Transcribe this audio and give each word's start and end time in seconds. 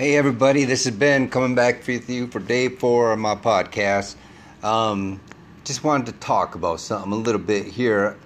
Hey 0.00 0.16
everybody, 0.16 0.64
this 0.64 0.86
is 0.86 0.92
Ben 0.92 1.28
coming 1.28 1.54
back 1.54 1.86
with 1.86 2.08
you 2.08 2.26
for 2.26 2.38
day 2.40 2.70
four 2.70 3.12
of 3.12 3.18
my 3.18 3.34
podcast. 3.34 4.16
Um, 4.62 5.20
just 5.62 5.84
wanted 5.84 6.06
to 6.06 6.12
talk 6.12 6.54
about 6.54 6.80
something 6.80 7.12
a 7.12 7.16
little 7.16 7.38
bit 7.38 7.66
here. 7.66 8.16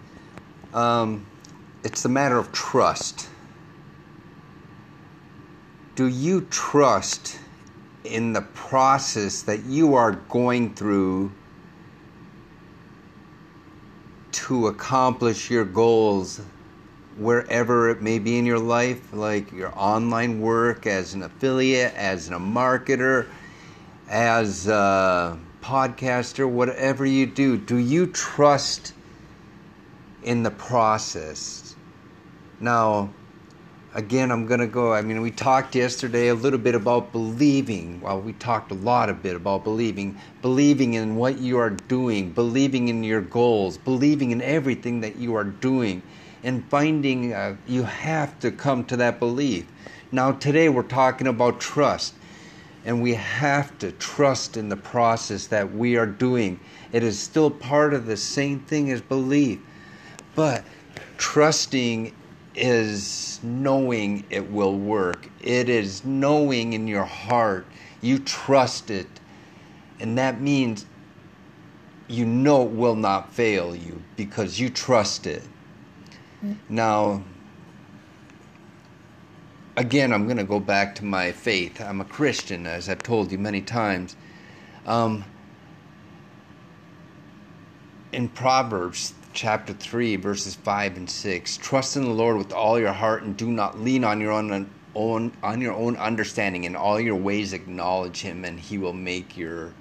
Um, 0.73 1.27
it's 1.83 2.05
the 2.05 2.09
matter 2.09 2.39
of 2.39 2.53
trust. 2.53 3.29
Do 5.97 6.07
you 6.07 6.43
trust 6.43 7.41
in 8.05 8.35
the 8.35 8.43
process 8.43 9.43
that 9.43 9.65
you 9.65 9.97
are 9.97 10.13
going 10.13 10.77
through 10.77 11.33
to 14.31 14.69
accomplish 14.69 15.51
your 15.51 15.65
goals 15.65 16.41
wherever 17.17 17.91
it 17.91 18.03
may 18.03 18.19
be 18.19 18.39
in 18.39 18.47
your 18.47 18.59
life, 18.59 19.13
like 19.13 19.53
your 19.53 19.73
online 19.77 20.41
work 20.41 20.87
as 20.87 21.15
an 21.15 21.23
affiliate, 21.23 21.95
as 21.95 22.29
a 22.29 22.33
marketer, 22.33 23.27
as 24.09 24.67
a 24.67 25.39
podcaster, 25.63 26.49
whatever 26.49 27.07
you 27.07 27.27
do, 27.27 27.57
do 27.57 27.77
you 27.77 28.07
trust 28.07 28.93
in 30.23 30.43
the 30.43 30.51
process? 30.51 31.77
Now, 32.61 33.11
again, 33.95 34.33
I'm 34.33 34.47
going 34.47 34.61
to 34.61 34.67
go. 34.67 34.93
I 34.93 35.03
mean, 35.03 35.21
we 35.21 35.31
talked 35.31 35.75
yesterday 35.75 36.29
a 36.29 36.35
little 36.35 36.59
bit 36.59 36.75
about 36.75 37.13
believing. 37.13 38.01
Well, 38.01 38.21
we 38.21 38.33
talked 38.35 38.73
a 38.73 38.75
lot 38.75 39.09
a 39.09 39.15
bit 39.15 39.37
about 39.37 39.63
believing, 39.63 40.19
believing 40.43 40.95
in 40.95 41.15
what 41.17 41.39
you 41.39 41.59
are 41.59 41.71
doing, 41.71 42.33
believing 42.33 42.89
in 42.89 43.05
your 43.05 43.21
goals, 43.21 43.79
believing 43.79 44.33
in 44.33 44.43
everything 44.43 45.01
that 45.03 45.17
you 45.17 45.35
are 45.37 45.45
doing 45.45 46.03
and 46.45 46.63
finding 46.67 47.33
uh, 47.33 47.57
you 47.67 47.83
have 47.83 48.39
to 48.39 48.53
come 48.53 48.85
to 48.85 48.97
that 48.99 49.19
belief. 49.19 49.67
Now, 50.13 50.31
today 50.33 50.69
we're 50.69 50.83
talking 50.83 51.27
about 51.27 51.59
trust, 51.59 52.15
and 52.85 53.03
we 53.03 53.15
have 53.15 53.77
to 53.79 53.91
trust 53.93 54.57
in 54.57 54.69
the 54.69 54.77
process 54.77 55.47
that 55.47 55.75
we 55.75 55.97
are 55.97 56.07
doing. 56.07 56.61
It 56.93 57.03
is 57.03 57.19
still 57.19 57.51
part 57.51 57.95
of 57.95 58.07
the 58.07 58.19
same 58.19 58.61
thing 58.61 58.93
as 58.93 59.01
belief, 59.01 59.59
but 60.37 60.65
trusting 61.17 62.15
is 62.55 63.41
knowing 63.43 64.25
it 64.29 64.51
will 64.51 64.79
work. 64.79 65.29
It 65.41 65.69
is 65.71 66.05
knowing 66.05 66.75
in 66.75 66.87
your 66.87 67.05
heart 67.05 67.67
you 68.03 68.19
trust 68.19 68.91
it, 68.91 69.09
and 69.99 70.19
that 70.19 70.43
means 70.43 70.85
you 72.07 72.27
know 72.27 72.65
it 72.65 72.71
will 72.71 72.97
not 72.97 73.33
fail 73.33 73.75
you 73.75 74.03
because 74.15 74.61
you 74.61 74.69
trust 74.69 75.27
it. 75.27 75.43
Now, 76.69 77.23
again, 79.77 80.13
I'm 80.13 80.25
going 80.25 80.37
to 80.37 80.45
go 80.45 80.61
back 80.61 80.95
to 80.97 81.05
my 81.05 81.33
faith. 81.33 81.81
I'm 81.81 82.01
a 82.01 82.05
Christian, 82.05 82.67
as 82.67 82.89
I've 82.89 83.03
told 83.03 83.33
you 83.33 83.39
many 83.39 83.61
times. 83.61 84.17
Um, 84.87 85.25
in 88.13 88.29
Proverbs 88.29 89.15
chapter 89.33 89.73
3, 89.73 90.17
verses 90.17 90.55
5 90.55 90.97
and 90.97 91.11
6, 91.11 91.57
trust 91.59 91.97
in 91.97 92.05
the 92.05 92.11
Lord 92.11 92.37
with 92.37 92.53
all 92.53 92.79
your 92.79 92.93
heart 92.93 93.23
and 93.23 93.37
do 93.37 93.51
not 93.51 93.81
lean 93.81 94.05
on 94.05 94.21
your 94.21 94.33
own, 94.33 94.71
own 94.95 95.33
on 95.43 95.61
your 95.61 95.75
own 95.75 95.97
understanding. 95.97 96.65
In 96.65 96.77
all 96.77 97.01
your 97.01 97.17
ways 97.17 97.53
acknowledge 97.53 98.21
him, 98.21 98.45
and 98.45 98.59
he 98.61 98.79
will 98.79 98.93
make 98.93 99.37
your 99.37 99.73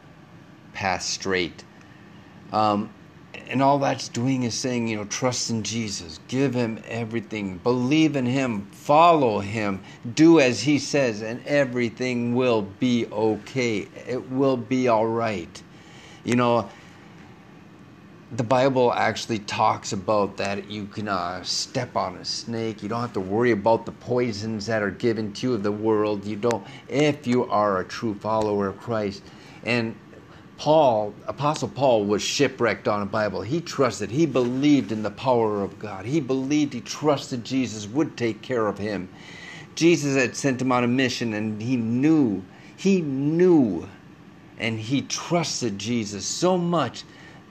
path 0.74 1.04
straight. 1.04 1.64
Um, 2.52 2.90
and 3.50 3.62
all 3.62 3.80
that's 3.80 4.10
doing 4.10 4.44
is 4.44 4.54
saying, 4.54 4.88
you 4.88 4.98
know, 4.98 5.06
trust 5.06 5.50
in 5.50 5.64
Jesus, 5.64 6.20
give 6.28 6.54
him 6.54 6.82
everything, 6.88 7.58
believe 7.60 8.16
in 8.16 8.26
him, 8.26 8.68
follow 8.72 9.40
him, 9.40 9.82
do 10.16 10.40
as 10.40 10.62
he 10.62 10.80
says, 10.80 11.22
and 11.22 11.46
everything 11.46 12.36
will 12.36 12.64
be 12.80 13.06
okay. 13.12 13.88
It 14.08 14.30
will 14.32 14.58
be 14.58 14.88
all 14.88 15.08
right. 15.08 15.62
You 16.24 16.36
know, 16.36 16.70
the 18.36 18.44
Bible 18.44 18.92
actually 18.94 19.40
talks 19.40 19.94
about 19.94 20.38
that 20.38 20.70
you 20.70 20.86
can 20.86 21.08
uh, 21.08 21.44
step 21.44 21.96
on 21.96 22.16
a 22.16 22.26
snake. 22.26 22.82
You 22.82 22.90
don't 22.90 23.02
have 23.02 23.14
to 23.14 23.20
worry 23.20 23.52
about 23.52 23.86
the 23.86 23.92
poisons 23.92 24.66
that 24.66 24.82
are 24.82 24.90
given 24.90 25.34
to 25.34 25.50
you 25.50 25.54
of 25.54 25.64
the 25.64 25.72
world. 25.72 26.26
You 26.26 26.38
don't, 26.38 26.66
if 26.88 27.28
you 27.28 27.46
are 27.46 27.80
a 27.80 27.86
true 27.86 28.16
follower 28.16 28.68
of 28.68 28.80
Christ. 28.80 29.22
And 29.64 29.96
Paul, 30.64 31.14
Apostle 31.28 31.68
Paul, 31.68 32.06
was 32.06 32.22
shipwrecked 32.22 32.88
on 32.88 33.02
a 33.02 33.06
Bible. 33.06 33.42
He 33.42 33.60
trusted, 33.60 34.10
he 34.10 34.26
believed 34.26 34.94
in 34.94 35.04
the 35.04 35.12
power 35.12 35.62
of 35.62 35.78
God. 35.78 36.06
He 36.06 36.22
believed, 36.22 36.72
he 36.72 36.80
trusted 36.80 37.44
Jesus 37.44 37.86
would 37.86 38.16
take 38.16 38.42
care 38.42 38.68
of 38.68 38.78
him. 38.78 39.10
Jesus 39.76 40.16
had 40.16 40.38
sent 40.38 40.62
him 40.62 40.72
on 40.72 40.86
a 40.86 40.88
mission, 40.88 41.34
and 41.34 41.62
he 41.62 41.76
knew, 41.76 42.44
he 42.78 43.02
knew, 43.02 43.90
and 44.58 44.80
he 44.80 45.02
trusted 45.02 45.78
Jesus 45.80 46.26
so 46.26 46.58
much 46.58 47.04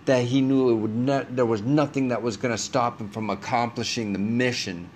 that 0.07 0.25
he 0.25 0.41
knew 0.41 0.71
it 0.71 0.77
would 0.77 0.97
not, 0.97 1.37
there 1.37 1.45
was 1.45 1.61
nothing 1.61 2.09
that 2.09 2.23
was 2.23 2.39
going 2.39 2.55
to 2.55 2.57
stop 2.57 2.99
him 2.99 3.11
from 3.11 3.29
accomplishing 3.29 4.15
the 4.15 4.19
mission 4.19 4.89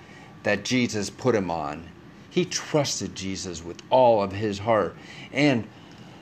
that 0.42 0.64
Jesus 0.64 1.10
put 1.10 1.34
him 1.34 1.50
on. 1.50 1.86
He 2.30 2.46
trusted 2.46 3.14
Jesus 3.14 3.62
with 3.62 3.82
all 3.90 4.22
of 4.22 4.32
his 4.32 4.60
heart. 4.60 4.96
And 5.34 5.66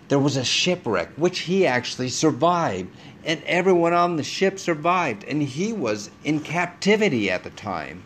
there 0.08 0.18
was 0.18 0.36
a 0.36 0.44
shipwreck, 0.44 1.10
which 1.16 1.40
he 1.40 1.66
actually 1.66 2.08
survived. 2.08 2.94
And 3.24 3.42
everyone 3.44 3.94
on 3.94 4.16
the 4.16 4.22
ship 4.22 4.58
survived. 4.58 5.24
And 5.24 5.42
he 5.42 5.72
was 5.72 6.10
in 6.24 6.40
captivity 6.40 7.30
at 7.30 7.42
the 7.42 7.50
time. 7.50 8.02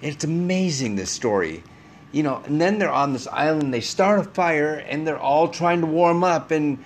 It's 0.00 0.24
amazing, 0.24 0.96
this 0.96 1.10
story. 1.10 1.62
You 2.10 2.22
know, 2.22 2.42
and 2.46 2.60
then 2.60 2.78
they're 2.78 2.90
on 2.90 3.12
this 3.12 3.26
island, 3.28 3.72
they 3.72 3.80
start 3.80 4.20
a 4.20 4.24
fire, 4.24 4.74
and 4.74 5.06
they're 5.06 5.18
all 5.18 5.48
trying 5.48 5.80
to 5.80 5.86
warm 5.86 6.24
up. 6.24 6.50
And 6.50 6.84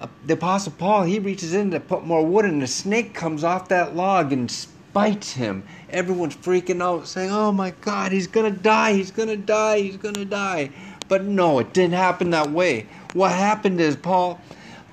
uh, 0.00 0.06
the 0.24 0.34
Apostle 0.34 0.72
Paul, 0.78 1.02
he 1.02 1.18
reaches 1.18 1.52
in 1.52 1.70
to 1.72 1.80
put 1.80 2.06
more 2.06 2.24
wood, 2.24 2.44
and 2.44 2.62
a 2.62 2.66
snake 2.66 3.12
comes 3.12 3.44
off 3.44 3.68
that 3.68 3.96
log 3.96 4.32
and 4.32 4.50
bites 4.92 5.32
him. 5.32 5.62
Everyone's 5.90 6.36
freaking 6.36 6.82
out, 6.82 7.06
saying, 7.06 7.30
Oh 7.30 7.52
my 7.52 7.72
God, 7.82 8.12
he's 8.12 8.26
gonna 8.26 8.50
die, 8.50 8.94
he's 8.94 9.10
gonna 9.10 9.36
die, 9.36 9.80
he's 9.80 9.98
gonna 9.98 10.24
die. 10.24 10.70
But 11.08 11.24
no, 11.24 11.58
it 11.58 11.72
didn't 11.72 11.94
happen 11.94 12.30
that 12.30 12.50
way. 12.50 12.86
What 13.12 13.32
happened 13.32 13.80
is 13.80 13.96
Paul 13.96 14.40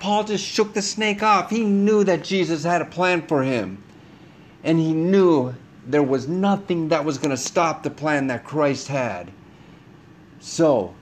Paul 0.03 0.25
just 0.25 0.45
shook 0.45 0.73
the 0.73 0.81
snake 0.81 1.23
off. 1.23 1.49
He 1.49 1.63
knew 1.63 2.03
that 2.03 2.25
Jesus 2.25 2.65
had 2.65 2.81
a 2.81 2.85
plan 2.85 3.21
for 3.21 3.41
him. 3.41 3.81
And 4.61 4.77
he 4.77 4.91
knew 4.91 5.55
there 5.87 6.03
was 6.03 6.27
nothing 6.27 6.89
that 6.89 7.05
was 7.05 7.17
going 7.17 7.29
to 7.29 7.37
stop 7.37 7.83
the 7.83 7.89
plan 7.89 8.27
that 8.27 8.43
Christ 8.43 8.89
had. 8.89 9.31
So, 10.41 10.93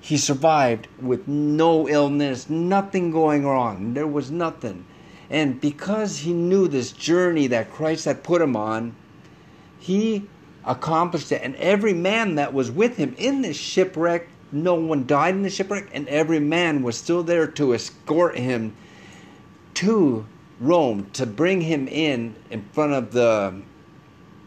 he 0.00 0.16
survived 0.16 0.88
with 1.00 1.28
no 1.28 1.88
illness, 1.88 2.50
nothing 2.50 3.12
going 3.12 3.46
wrong. 3.46 3.94
There 3.94 4.08
was 4.08 4.32
nothing. 4.32 4.86
And 5.30 5.60
because 5.60 6.18
he 6.18 6.32
knew 6.32 6.66
this 6.66 6.90
journey 6.90 7.46
that 7.46 7.70
Christ 7.70 8.06
had 8.06 8.24
put 8.24 8.42
him 8.42 8.56
on, 8.56 8.96
he 9.78 10.28
accomplished 10.64 11.30
it. 11.30 11.42
And 11.44 11.54
every 11.56 11.94
man 11.94 12.34
that 12.34 12.52
was 12.52 12.72
with 12.72 12.96
him 12.96 13.14
in 13.18 13.42
this 13.42 13.56
shipwreck 13.56 14.28
no 14.52 14.74
one 14.74 15.06
died 15.06 15.34
in 15.34 15.42
the 15.42 15.50
shipwreck, 15.50 15.88
and 15.92 16.06
every 16.08 16.40
man 16.40 16.82
was 16.82 16.96
still 16.96 17.22
there 17.22 17.46
to 17.46 17.74
escort 17.74 18.36
him 18.36 18.74
to 19.74 20.26
Rome 20.60 21.10
to 21.14 21.26
bring 21.26 21.60
him 21.60 21.88
in 21.88 22.36
in 22.50 22.62
front 22.72 22.92
of 22.92 23.12
the 23.12 23.60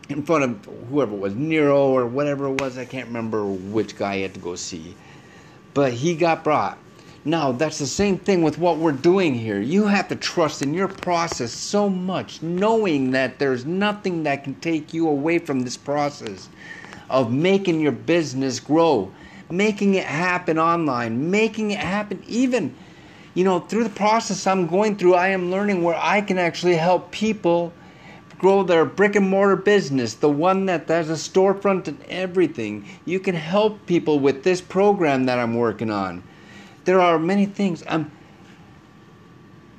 in 0.07 0.23
front 0.23 0.43
of 0.43 0.65
whoever 0.89 1.13
it 1.13 1.19
was 1.19 1.35
Nero 1.35 1.87
or 1.87 2.05
whatever 2.05 2.45
it 2.47 2.61
was. 2.61 2.77
I 2.77 2.85
can't 2.85 3.07
remember 3.07 3.43
which 3.45 3.97
guy 3.97 4.17
he 4.17 4.21
had 4.21 4.33
to 4.35 4.39
go 4.39 4.55
see, 4.55 4.95
but 5.73 5.91
he 5.91 6.15
got 6.15 6.43
brought. 6.43 6.77
Now 7.25 7.51
that's 7.51 7.79
the 7.79 7.87
same 7.87 8.19
thing 8.19 8.43
with 8.43 8.57
what 8.59 8.77
we're 8.77 8.91
doing 8.91 9.33
here. 9.33 9.59
You 9.59 9.87
have 9.87 10.07
to 10.09 10.15
trust 10.15 10.61
in 10.61 10.73
your 10.73 10.87
process 10.87 11.51
so 11.51 11.89
much, 11.89 12.41
knowing 12.41 13.11
that 13.11 13.39
there's 13.39 13.65
nothing 13.65 14.23
that 14.23 14.43
can 14.43 14.55
take 14.55 14.93
you 14.93 15.09
away 15.09 15.39
from 15.39 15.61
this 15.61 15.75
process 15.75 16.47
of 17.09 17.33
making 17.33 17.81
your 17.81 17.91
business 17.91 18.59
grow 18.59 19.11
making 19.49 19.95
it 19.95 20.05
happen 20.05 20.57
online, 20.57 21.29
making 21.29 21.71
it 21.71 21.79
happen 21.79 22.23
even, 22.27 22.75
you 23.33 23.43
know, 23.43 23.59
through 23.59 23.83
the 23.83 23.89
process 23.89 24.47
I'm 24.47 24.67
going 24.67 24.95
through, 24.95 25.15
I 25.15 25.29
am 25.29 25.51
learning 25.51 25.83
where 25.83 25.97
I 25.99 26.21
can 26.21 26.37
actually 26.37 26.75
help 26.75 27.11
people 27.11 27.73
grow 28.37 28.63
their 28.63 28.85
brick 28.85 29.15
and 29.15 29.29
mortar 29.29 29.55
business, 29.55 30.15
the 30.15 30.29
one 30.29 30.65
that 30.65 30.87
has 30.87 31.09
a 31.09 31.13
storefront 31.13 31.87
and 31.87 32.01
everything. 32.09 32.85
You 33.05 33.19
can 33.19 33.35
help 33.35 33.85
people 33.85 34.19
with 34.19 34.43
this 34.43 34.61
program 34.61 35.25
that 35.25 35.39
I'm 35.39 35.55
working 35.55 35.89
on. 35.89 36.23
There 36.83 36.99
are 36.99 37.17
many 37.17 37.45
things. 37.45 37.83
I'm 37.87 38.11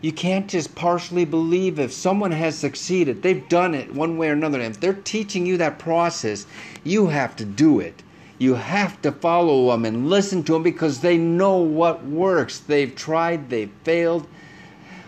You 0.00 0.12
can't 0.12 0.48
just 0.48 0.74
partially 0.74 1.26
believe 1.26 1.78
if 1.78 1.92
someone 1.92 2.32
has 2.32 2.56
succeeded. 2.56 3.22
They've 3.22 3.46
done 3.50 3.74
it 3.74 3.94
one 3.94 4.16
way 4.16 4.30
or 4.30 4.32
another. 4.32 4.60
And 4.60 4.74
if 4.74 4.80
they're 4.80 4.94
teaching 4.94 5.44
you 5.44 5.58
that 5.58 5.78
process, 5.78 6.46
you 6.82 7.08
have 7.08 7.36
to 7.36 7.44
do 7.44 7.80
it. 7.80 8.02
You 8.44 8.56
have 8.56 9.00
to 9.00 9.10
follow 9.10 9.70
them 9.70 9.86
and 9.86 10.10
listen 10.10 10.42
to 10.44 10.52
them 10.52 10.62
because 10.62 11.00
they 11.00 11.16
know 11.16 11.56
what 11.56 12.04
works. 12.04 12.58
They've 12.58 12.94
tried, 12.94 13.48
they've 13.48 13.72
failed. 13.84 14.26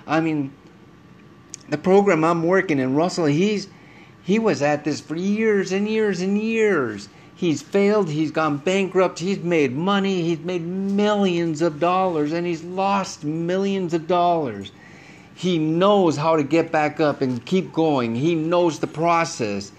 I 0.06 0.22
mean, 0.22 0.54
the 1.68 1.76
program 1.76 2.24
I'm 2.24 2.44
working 2.44 2.78
in, 2.78 2.94
Russell, 2.94 3.26
he's 3.26 3.68
he 4.22 4.38
was 4.38 4.62
at 4.62 4.84
this 4.84 5.02
for 5.02 5.16
years 5.16 5.70
and 5.70 5.86
years 5.86 6.22
and 6.22 6.38
years. 6.38 7.10
He's 7.34 7.60
failed, 7.60 8.08
he's 8.08 8.30
gone 8.30 8.56
bankrupt, 8.56 9.18
he's 9.18 9.40
made 9.40 9.76
money, 9.76 10.22
he's 10.22 10.38
made 10.38 10.62
millions 10.62 11.60
of 11.60 11.78
dollars, 11.78 12.32
and 12.32 12.46
he's 12.46 12.62
lost 12.62 13.22
millions 13.22 13.92
of 13.92 14.08
dollars. 14.08 14.72
He 15.34 15.58
knows 15.58 16.16
how 16.16 16.36
to 16.36 16.42
get 16.42 16.72
back 16.72 17.00
up 17.00 17.20
and 17.20 17.44
keep 17.44 17.70
going. 17.74 18.14
He 18.14 18.34
knows 18.34 18.78
the 18.78 18.86
process. 18.86 19.72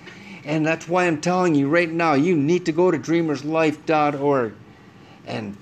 And 0.47 0.65
that's 0.65 0.87
why 0.87 1.05
I'm 1.05 1.19
telling 1.19 1.55
you 1.55 1.67
right 1.67 1.91
now, 1.91 2.13
you 2.13 2.37
need 2.37 2.65
to 2.67 2.71
go 2.71 2.89
to 2.89 2.97
dreamerslife.org 2.97 4.53
and 5.25 5.57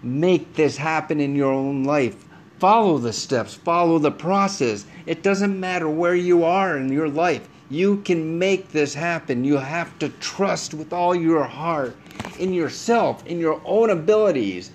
make 0.00 0.54
this 0.54 0.76
happen 0.76 1.18
in 1.18 1.34
your 1.34 1.52
own 1.52 1.82
life. 1.82 2.24
Follow 2.60 2.98
the 2.98 3.12
steps, 3.12 3.54
follow 3.54 3.98
the 3.98 4.12
process. 4.12 4.86
It 5.06 5.24
doesn't 5.24 5.58
matter 5.58 5.88
where 5.88 6.14
you 6.14 6.44
are 6.44 6.76
in 6.76 6.92
your 6.92 7.08
life. 7.08 7.48
You 7.68 7.96
can 8.02 8.38
make 8.38 8.70
this 8.70 8.94
happen. 8.94 9.44
You 9.44 9.56
have 9.56 9.98
to 9.98 10.08
trust 10.08 10.72
with 10.72 10.92
all 10.92 11.16
your 11.16 11.42
heart 11.42 11.96
in 12.38 12.52
yourself, 12.52 13.26
in 13.26 13.40
your 13.40 13.60
own 13.64 13.90
abilities. 13.90 14.70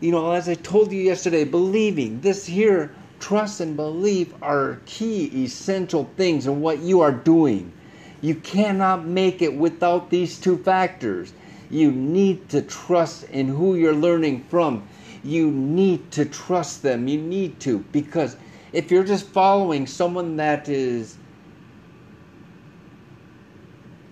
You 0.00 0.10
know, 0.10 0.32
as 0.32 0.50
I 0.50 0.54
told 0.54 0.92
you 0.92 1.00
yesterday, 1.00 1.44
believing 1.44 2.20
this 2.20 2.44
here, 2.44 2.94
trust 3.20 3.60
and 3.60 3.74
belief 3.74 4.34
are 4.42 4.80
key, 4.84 5.44
essential 5.44 6.10
things 6.18 6.46
in 6.46 6.60
what 6.60 6.80
you 6.80 7.00
are 7.00 7.10
doing. 7.12 7.72
You 8.20 8.34
cannot 8.34 9.06
make 9.06 9.42
it 9.42 9.54
without 9.54 10.10
these 10.10 10.38
two 10.38 10.58
factors. 10.58 11.32
You 11.70 11.92
need 11.92 12.48
to 12.50 12.62
trust 12.62 13.24
in 13.30 13.48
who 13.48 13.74
you're 13.74 13.94
learning 13.94 14.44
from. 14.44 14.88
You 15.22 15.50
need 15.50 16.10
to 16.12 16.24
trust 16.24 16.82
them. 16.82 17.08
You 17.08 17.20
need 17.20 17.60
to, 17.60 17.78
because 17.92 18.36
if 18.72 18.90
you're 18.90 19.04
just 19.04 19.26
following 19.26 19.86
someone 19.86 20.36
that 20.36 20.68
is 20.68 21.16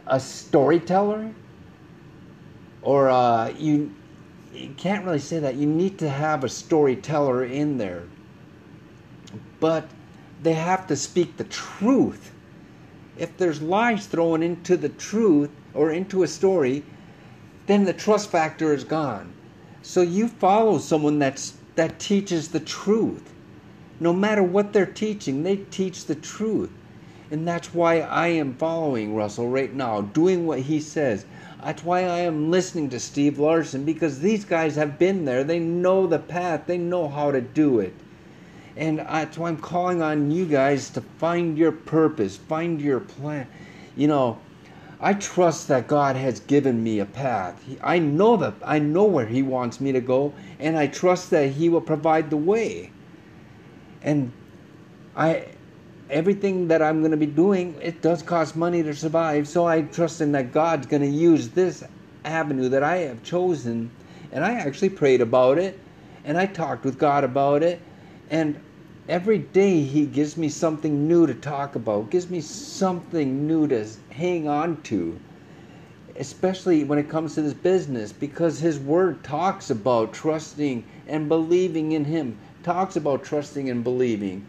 a 0.06 0.20
storyteller 0.20 1.34
or 2.82 3.10
uh, 3.10 3.48
you 3.50 3.92
you 4.54 4.70
can't 4.78 5.04
really 5.04 5.18
say 5.18 5.38
that 5.38 5.56
you 5.56 5.66
need 5.66 5.98
to 5.98 6.08
have 6.08 6.44
a 6.44 6.48
storyteller 6.48 7.44
in 7.44 7.76
there 7.76 8.04
but 9.60 9.88
they 10.42 10.54
have 10.54 10.86
to 10.86 10.96
speak 10.96 11.36
the 11.36 11.44
truth 11.44 12.32
if 13.18 13.36
there's 13.36 13.62
lies 13.62 14.06
thrown 14.06 14.42
into 14.42 14.76
the 14.76 14.88
truth 14.88 15.50
or 15.74 15.90
into 15.90 16.22
a 16.22 16.28
story 16.28 16.82
then 17.66 17.84
the 17.84 17.92
trust 17.92 18.30
factor 18.30 18.72
is 18.72 18.84
gone 18.84 19.32
so 19.82 20.02
you 20.02 20.28
follow 20.28 20.78
someone 20.78 21.18
that's 21.18 21.54
that 21.74 21.98
teaches 21.98 22.48
the 22.48 22.60
truth 22.60 23.32
no 24.00 24.12
matter 24.12 24.42
what 24.42 24.72
they're 24.72 24.86
teaching 24.86 25.42
they 25.42 25.56
teach 25.56 26.04
the 26.06 26.14
truth 26.14 26.70
and 27.28 27.46
that's 27.46 27.74
why 27.74 28.00
I 28.00 28.28
am 28.28 28.54
following 28.54 29.16
Russell 29.16 29.48
right 29.48 29.74
now, 29.74 30.00
doing 30.00 30.46
what 30.46 30.60
he 30.60 30.78
says. 30.78 31.26
That's 31.60 31.82
why 31.82 32.04
I 32.04 32.20
am 32.20 32.52
listening 32.52 32.88
to 32.90 33.00
Steve 33.00 33.40
Larsen 33.40 33.84
because 33.84 34.20
these 34.20 34.44
guys 34.44 34.76
have 34.76 34.96
been 34.96 35.24
there. 35.24 35.42
They 35.42 35.58
know 35.58 36.06
the 36.06 36.20
path, 36.20 36.62
they 36.66 36.78
know 36.78 37.08
how 37.08 37.32
to 37.32 37.40
do 37.40 37.80
it. 37.80 37.94
And 38.76 38.99
that's 38.99 39.38
why 39.38 39.49
I'm 39.49 39.56
calling 39.56 40.02
on 40.02 40.31
you 40.31 40.44
guys 40.44 40.90
to 40.90 41.00
find 41.00 41.56
your 41.56 41.73
purpose, 41.73 42.37
find 42.37 42.81
your 42.81 43.00
plan. 43.00 43.46
You 43.96 44.08
know, 44.08 44.38
I 45.00 45.14
trust 45.14 45.69
that 45.69 45.88
God 45.88 46.17
has 46.17 46.40
given 46.40 46.82
me 46.82 47.00
a 47.00 47.06
path. 47.06 47.62
I 47.82 47.99
know 47.99 48.37
that 48.37 48.55
I 48.64 48.78
know 48.78 49.05
where 49.05 49.26
He 49.26 49.43
wants 49.43 49.81
me 49.81 49.93
to 49.93 50.00
go, 50.00 50.34
and 50.58 50.76
I 50.76 50.87
trust 50.87 51.31
that 51.31 51.50
He 51.52 51.69
will 51.69 51.81
provide 51.81 52.31
the 52.31 52.37
way. 52.37 52.93
And 54.02 54.32
I 55.17 55.46
everything 56.11 56.69
that 56.69 56.82
I'm 56.82 57.00
going 57.00 57.11
to 57.11 57.17
be 57.17 57.26
doing, 57.26 57.76
it 57.82 58.00
does 58.02 58.23
cost 58.23 58.56
money 58.56 58.82
to 58.82 58.94
survive. 58.94 59.49
So 59.49 59.67
I 59.67 59.82
trust 59.82 60.20
in 60.20 60.32
that 60.32 60.52
God's 60.52 60.87
going 60.87 61.02
to 61.02 61.08
use 61.08 61.49
this 61.49 61.82
avenue 62.25 62.69
that 62.69 62.82
I 62.82 62.99
have 62.99 63.23
chosen. 63.23 63.90
And 64.32 64.44
I 64.44 64.55
actually 64.55 64.90
prayed 64.90 65.20
about 65.20 65.58
it 65.58 65.78
and 66.25 66.37
I 66.37 66.46
talked 66.46 66.84
with 66.84 66.99
God 66.99 67.25
about 67.25 67.62
it. 67.62 67.81
And 68.31 68.61
every 69.08 69.38
day 69.38 69.82
He 69.82 70.06
gives 70.06 70.36
me 70.36 70.48
something 70.48 71.06
new 71.08 71.26
to 71.26 71.34
talk 71.34 71.74
about, 71.74 72.10
gives 72.10 72.30
me 72.30 72.40
something 72.40 73.46
new 73.46 73.68
to 73.68 73.86
hang 74.10 74.48
on 74.48 74.82
to. 74.82 75.18
Especially 76.16 76.84
when 76.84 76.98
it 76.98 77.08
comes 77.08 77.34
to 77.34 77.42
this 77.42 77.54
business, 77.54 78.12
because 78.12 78.60
His 78.60 78.78
Word 78.78 79.22
talks 79.22 79.70
about 79.70 80.12
trusting 80.12 80.84
and 81.06 81.28
believing 81.28 81.92
in 81.92 82.04
Him, 82.04 82.38
talks 82.62 82.96
about 82.96 83.24
trusting 83.24 83.68
and 83.70 83.84
believing 83.84 84.46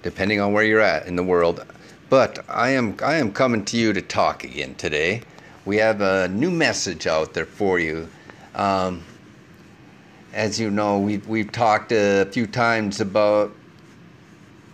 depending 0.03 0.41
on 0.41 0.53
where 0.53 0.65
you're 0.65 0.81
at 0.81 1.07
in 1.07 1.17
the 1.17 1.23
world. 1.23 1.65
But 2.11 2.45
I 2.49 2.71
am 2.71 2.97
I 3.03 3.15
am 3.15 3.33
coming 3.33 3.65
to 3.67 3.77
you 3.79 3.93
to 3.95 4.03
talk 4.03 4.45
again 4.45 4.75
today 4.75 5.23
we 5.65 5.79
have 5.79 6.01
a 6.01 6.29
new 6.29 6.51
message 6.51 7.07
out 7.07 7.33
there 7.33 7.47
for 7.47 7.79
you. 7.79 8.09
Um, 8.55 9.03
as 10.33 10.61
you 10.61 10.71
know, 10.71 10.99
we've, 10.99 11.27
we've 11.27 11.51
talked 11.51 11.93
a 11.93 12.27
few 12.27 12.47
times 12.47 13.01
about 13.01 13.55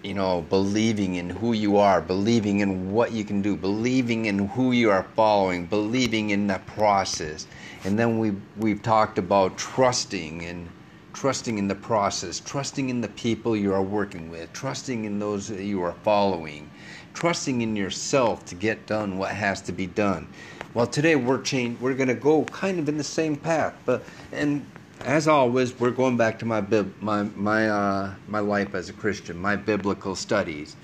you 0.02 0.14
know, 0.14 0.42
believing 0.48 1.16
in 1.16 1.28
who 1.30 1.52
you 1.52 1.76
are, 1.76 2.00
believing 2.00 2.60
in 2.60 2.92
what 2.92 3.12
you 3.12 3.24
can 3.24 3.42
do, 3.42 3.56
believing 3.56 4.26
in 4.26 4.48
who 4.48 4.72
you 4.72 4.90
are 4.90 5.06
following, 5.14 5.66
believing 5.66 6.30
in 6.30 6.46
the 6.46 6.58
process. 6.66 7.46
And 7.84 7.98
then 7.98 8.18
we 8.18 8.32
we've 8.56 8.82
talked 8.82 9.18
about 9.18 9.58
trusting 9.58 10.44
and 10.44 10.68
trusting 11.12 11.58
in 11.58 11.68
the 11.68 11.74
process, 11.74 12.40
trusting 12.40 12.88
in 12.88 13.00
the 13.00 13.08
people 13.08 13.56
you 13.56 13.74
are 13.74 13.82
working 13.82 14.30
with, 14.30 14.52
trusting 14.52 15.04
in 15.04 15.18
those 15.18 15.48
that 15.48 15.62
you 15.62 15.82
are 15.82 15.94
following, 16.02 16.70
trusting 17.12 17.60
in 17.60 17.76
yourself 17.76 18.44
to 18.46 18.54
get 18.54 18.86
done 18.86 19.18
what 19.18 19.30
has 19.30 19.60
to 19.62 19.72
be 19.72 19.86
done. 19.86 20.26
Well, 20.72 20.86
today 20.86 21.16
we're 21.16 21.42
we're 21.80 21.94
going 21.94 22.08
to 22.08 22.14
go 22.14 22.44
kind 22.44 22.78
of 22.78 22.88
in 22.88 22.96
the 22.96 23.04
same 23.04 23.36
path, 23.36 23.74
but 23.84 24.02
and 24.32 24.64
as 25.04 25.28
always, 25.28 25.78
we're 25.80 25.90
going 25.90 26.16
back 26.16 26.38
to 26.40 26.44
my 26.44 26.60
bib, 26.60 26.94
my 27.00 27.22
my 27.22 27.68
uh, 27.68 28.14
my 28.28 28.40
life 28.40 28.74
as 28.74 28.88
a 28.88 28.92
Christian, 28.92 29.36
my 29.38 29.56
biblical 29.56 30.14
studies, 30.14 30.76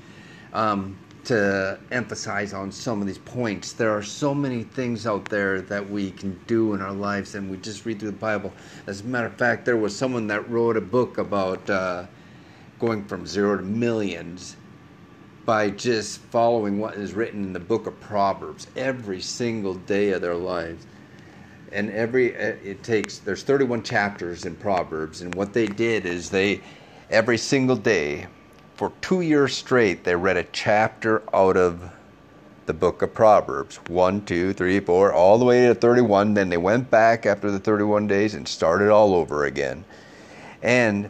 um, 0.53 0.97
to 1.25 1.79
emphasize 1.91 2.55
on 2.55 2.73
some 2.73 3.01
of 3.01 3.07
these 3.07 3.19
points. 3.19 3.73
There 3.73 3.91
are 3.91 4.03
so 4.03 4.35
many 4.35 4.63
things 4.63 5.07
out 5.07 5.27
there 5.27 5.61
that 5.63 5.91
we 5.91 6.11
can 6.13 6.41
do 6.47 6.73
in 6.73 6.81
our 6.81 6.93
lives, 6.93 7.35
and 7.35 7.51
we 7.51 7.59
just 7.59 7.85
read 7.85 8.01
through 8.01 8.13
the 8.13 8.17
Bible. 8.17 8.53
As 8.87 9.03
a 9.03 9.05
matter 9.05 9.27
of 9.27 9.35
fact, 9.35 9.65
there 9.65 9.77
was 9.77 9.95
someone 9.95 10.27
that 10.29 10.49
wrote 10.49 10.77
a 10.77 10.81
book 10.83 11.19
about 11.19 11.69
uh, 11.69 12.07
going 12.79 13.05
from 13.05 13.27
zero 13.27 13.57
to 13.59 13.63
millions 13.63 14.57
by 15.45 15.71
just 15.71 16.21
following 16.21 16.79
what 16.79 16.95
is 16.95 17.13
written 17.13 17.45
in 17.45 17.53
the 17.53 17.61
book 17.61 17.87
of 17.87 18.01
Proverbs 18.01 18.67
every 18.77 19.21
single 19.21 19.75
day 19.75 20.11
of 20.11 20.21
their 20.21 20.35
lives 20.35 20.87
and 21.73 21.91
every 21.91 22.37
uh, 22.37 22.55
it 22.65 22.83
takes 22.83 23.19
there's 23.19 23.43
31 23.43 23.83
chapters 23.83 24.45
in 24.45 24.55
proverbs 24.57 25.23
and 25.23 25.35
what 25.35 25.53
they 25.53 25.67
did 25.67 26.07
is 26.07 26.31
they 26.31 26.61
every 27.11 27.39
single 27.39 27.77
day 27.77 28.27
for 28.75 28.93
two 29.01 29.21
years 29.21 29.55
straight 29.55 30.05
they 30.05 30.15
read 30.15 30.37
a 30.37 30.45
chapter 30.45 31.23
out 31.35 31.57
of 31.57 31.91
the 32.67 32.75
book 32.75 33.01
of 33.03 33.15
proverbs. 33.15 33.77
One 33.89 34.25
two 34.25 34.53
three 34.53 34.81
four 34.81 35.13
all 35.13 35.39
the 35.39 35.45
way 35.45 35.67
to 35.67 35.75
31 35.75 36.35
then 36.35 36.51
they 36.51 36.57
went 36.57 36.91
back 36.91 37.25
after 37.25 37.51
the 37.51 37.59
31 37.59 38.07
days 38.07 38.35
and 38.35 38.47
started 38.47 38.91
all 38.91 39.15
over 39.15 39.45
again. 39.45 39.85
And 40.63 41.09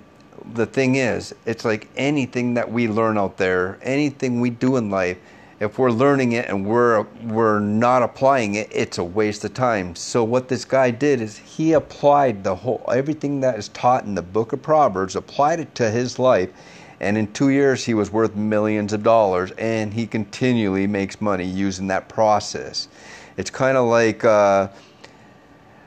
the 0.53 0.67
thing 0.67 0.97
is 0.97 1.35
it's 1.45 1.65
like 1.65 1.89
anything 1.97 2.55
that 2.55 2.71
we 2.71 2.87
learn 2.87 3.19
out 3.19 3.37
there 3.37 3.79
anything 3.83 4.41
we 4.41 4.51
do 4.51 4.77
in 4.77 4.91
life 4.91 5.19
if 5.59 5.79
we're 5.79 5.91
learning 5.91 6.33
it 6.33 6.49
and 6.49 6.67
we're 6.67 7.03
we're 7.25 7.61
not 7.61 8.03
applying 8.03 8.57
it, 8.57 8.69
it's 8.71 8.99
a 8.99 9.05
waste 9.05 9.45
of 9.45 9.55
time. 9.55 9.95
So 9.95 10.23
what 10.23 10.49
this 10.49 10.65
guy 10.65 10.91
did 10.91 11.21
is 11.21 11.39
he 11.39 11.73
applied 11.73 12.45
the 12.45 12.55
whole 12.55 12.85
everything 12.93 13.41
that 13.41 13.59
is 13.59 13.69
taught 13.69 14.05
in 14.05 14.15
the 14.15 14.23
book 14.23 14.53
of 14.53 14.63
Proverbs, 14.63 15.17
applied 15.17 15.61
it 15.61 15.75
to 15.77 15.91
his 15.91 16.19
life, 16.19 16.51
and 17.01 17.17
in 17.17 17.33
2 17.33 17.49
years 17.49 17.85
he 17.85 17.95
was 17.95 18.11
worth 18.11 18.37
millions 18.37 18.93
of 18.93 19.03
dollars 19.03 19.51
and 19.53 19.95
he 19.95 20.07
continually 20.07 20.87
makes 20.87 21.21
money 21.21 21.45
using 21.45 21.87
that 21.87 22.09
process. 22.09 22.89
It's 23.39 23.51
kind 23.51 23.77
of 23.77 23.87
like 23.87 24.25
uh, 24.25 24.69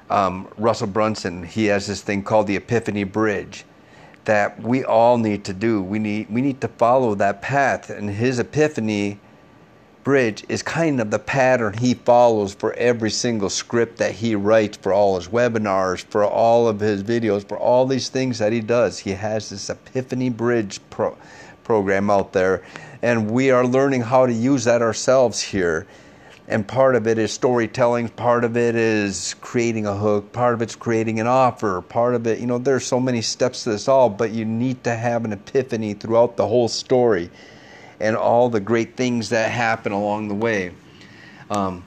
um, 0.10 0.48
Russell 0.58 0.88
Brunson, 0.88 1.44
he 1.44 1.66
has 1.66 1.86
this 1.86 2.02
thing 2.02 2.24
called 2.24 2.48
the 2.48 2.56
Epiphany 2.56 3.04
Bridge 3.04 3.66
that 4.26 4.62
we 4.62 4.84
all 4.84 5.18
need 5.18 5.44
to 5.46 5.54
do. 5.54 5.82
We 5.82 6.00
need 6.00 6.30
we 6.30 6.42
need 6.42 6.62
to 6.62 6.68
follow 6.68 7.16
that 7.16 7.42
path 7.42 7.90
and 7.90 8.10
his 8.10 8.40
epiphany 8.40 9.20
Bridge 10.04 10.46
is 10.48 10.64
kind 10.64 11.02
of 11.02 11.12
the 11.12 11.20
pattern 11.20 11.74
he 11.74 11.94
follows 11.94 12.54
for 12.54 12.74
every 12.74 13.12
single 13.12 13.50
script 13.50 13.98
that 13.98 14.14
he 14.14 14.34
writes, 14.34 14.78
for 14.78 14.94
all 14.94 15.18
his 15.18 15.28
webinars, 15.28 16.06
for 16.06 16.24
all 16.24 16.70
of 16.70 16.80
his 16.80 17.04
videos, 17.04 17.46
for 17.46 17.58
all 17.58 17.86
these 17.86 18.08
things 18.08 18.40
that 18.40 18.54
he 18.54 18.62
does. 18.62 19.00
He 19.00 19.12
has 19.12 19.50
this 19.50 19.70
Epiphany 19.70 20.30
Bridge 20.30 20.80
pro- 20.90 21.18
program 21.66 22.10
out 22.10 22.32
there, 22.32 22.64
and 23.02 23.30
we 23.30 23.52
are 23.52 23.68
learning 23.68 24.02
how 24.02 24.26
to 24.26 24.32
use 24.32 24.64
that 24.64 24.82
ourselves 24.82 25.42
here. 25.42 25.86
And 26.48 26.66
part 26.66 26.96
of 26.96 27.06
it 27.06 27.18
is 27.18 27.32
storytelling, 27.34 28.10
part 28.10 28.46
of 28.46 28.56
it 28.56 28.76
is 28.76 29.36
creating 29.42 29.86
a 29.86 29.96
hook, 29.96 30.32
part 30.32 30.54
of 30.54 30.62
it's 30.62 30.78
creating 30.78 31.20
an 31.20 31.28
offer, 31.28 31.82
part 31.82 32.16
of 32.16 32.26
it, 32.26 32.40
you 32.40 32.48
know, 32.48 32.58
there's 32.58 32.88
so 32.88 33.02
many 33.02 33.22
steps 33.22 33.66
to 33.66 33.72
this 33.72 33.90
all, 33.90 34.10
but 34.10 34.32
you 34.32 34.46
need 34.46 34.84
to 34.86 34.96
have 34.96 35.26
an 35.26 35.34
epiphany 35.34 35.94
throughout 35.94 36.38
the 36.38 36.48
whole 36.48 36.70
story 36.70 37.30
and 38.00 38.16
all 38.16 38.50
the 38.50 38.60
great 38.60 38.96
things 38.96 39.30
that 39.30 39.52
happen 39.52 39.92
along 39.92 40.28
the 40.28 40.36
way. 40.36 40.72
Um, 41.50 41.84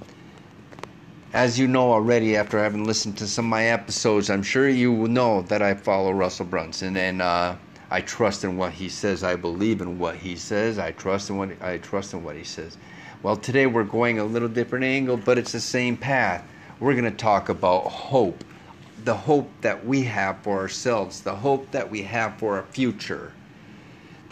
as 1.33 1.59
you 1.59 1.66
know 1.66 1.92
already, 1.92 2.37
after 2.37 2.62
having 2.62 2.85
listened 2.85 3.16
to 3.19 3.26
some 3.26 3.47
of 3.47 3.50
my 3.50 3.64
episodes, 3.66 4.28
I'm 4.28 4.42
sure 4.42 4.69
you 4.69 4.92
will 4.92 5.09
know 5.09 5.42
that 5.42 5.62
I 5.62 5.75
follow 5.75 6.12
Russell 6.12 6.45
Brunson 6.45 6.97
and 6.97 7.23
uh, 7.23 7.57
I 7.90 8.02
trust 8.02 8.45
in 8.45 8.57
what 8.59 8.73
he 8.73 8.88
says. 8.88 9.25
I 9.25 9.37
believe 9.37 9.81
in 9.81 9.99
what 9.99 10.16
he 10.16 10.37
says. 10.37 10.78
I 10.78 10.92
trust 10.92 11.31
in 11.31 11.38
what 11.38 11.50
I 11.62 11.78
trust 11.78 12.12
in 12.12 12.23
what 12.23 12.37
he 12.37 12.45
says. 12.45 12.76
Well, 13.23 13.37
today 13.37 13.66
we're 13.66 13.85
going 13.85 14.19
a 14.19 14.25
little 14.25 14.49
different 14.49 14.85
angle, 14.85 15.16
but 15.16 15.38
it's 15.38 15.52
the 15.52 15.61
same 15.61 15.97
path. 15.97 16.45
We're 16.81 16.95
going 16.95 17.04
to 17.04 17.11
talk 17.11 17.49
about 17.49 17.85
hope, 17.85 18.45
the 19.04 19.14
hope 19.14 19.49
that 19.62 19.87
we 19.87 20.02
have 20.02 20.38
for 20.42 20.59
ourselves, 20.59 21.23
the 21.23 21.37
hope 21.37 21.71
that 21.71 21.90
we 21.90 22.02
have 22.02 22.37
for 22.37 22.57
our 22.57 22.64
future 22.64 23.33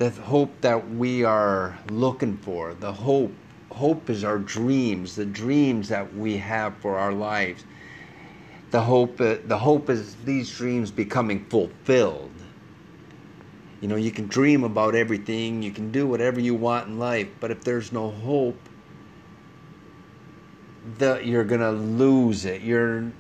the 0.01 0.09
hope 0.09 0.63
that 0.63 0.91
we 0.93 1.25
are 1.25 1.79
looking 1.91 2.39
for, 2.39 2.73
the 2.73 2.91
hope. 2.91 3.33
Hope 3.71 4.09
is 4.09 4.25
our 4.25 4.39
dreams, 4.39 5.15
the 5.15 5.27
dreams 5.27 5.91
that 5.91 6.17
we 6.17 6.39
have 6.39 6.75
for 6.81 6.97
our 6.99 7.13
lives. 7.13 7.65
The 8.71 8.81
hope, 8.81 9.21
uh, 9.21 9.37
the 9.45 9.59
hope 9.59 9.91
is 9.91 10.17
these 10.25 10.57
dreams 10.57 10.91
becoming 10.91 11.45
fulfilled. 11.51 12.33
You 13.83 13.89
know, 13.89 13.97
you 13.97 14.11
can 14.11 14.27
dream 14.27 14.65
about 14.65 14.95
everything, 14.95 15.63
you 15.63 15.71
can 15.71 15.93
do 15.93 16.07
whatever 16.07 16.41
you 16.41 16.55
want 16.55 16.89
in 16.89 16.99
life, 16.99 17.29
but 17.39 17.51
if 17.51 17.63
there's 17.63 17.93
no 17.93 18.11
hope, 18.11 18.57
the, 20.99 21.21
you're 21.23 21.45
gonna 21.45 21.73
lose 21.73 22.47
it. 22.47 22.63
You're 22.63 23.13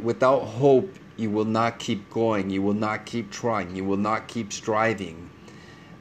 without 0.00 0.40
hope, 0.40 0.98
you 1.18 1.30
will 1.30 1.44
not 1.44 1.78
keep 1.78 2.08
going. 2.08 2.48
You 2.48 2.62
will 2.62 2.74
not 2.74 3.04
keep 3.04 3.30
trying. 3.30 3.76
You 3.76 3.84
will 3.84 3.98
not 3.98 4.28
keep 4.28 4.50
striving. 4.50 5.28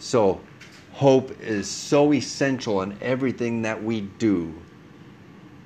So, 0.01 0.41
hope 0.93 1.39
is 1.39 1.69
so 1.69 2.11
essential 2.11 2.81
in 2.81 2.97
everything 3.01 3.61
that 3.61 3.83
we 3.83 4.01
do 4.01 4.51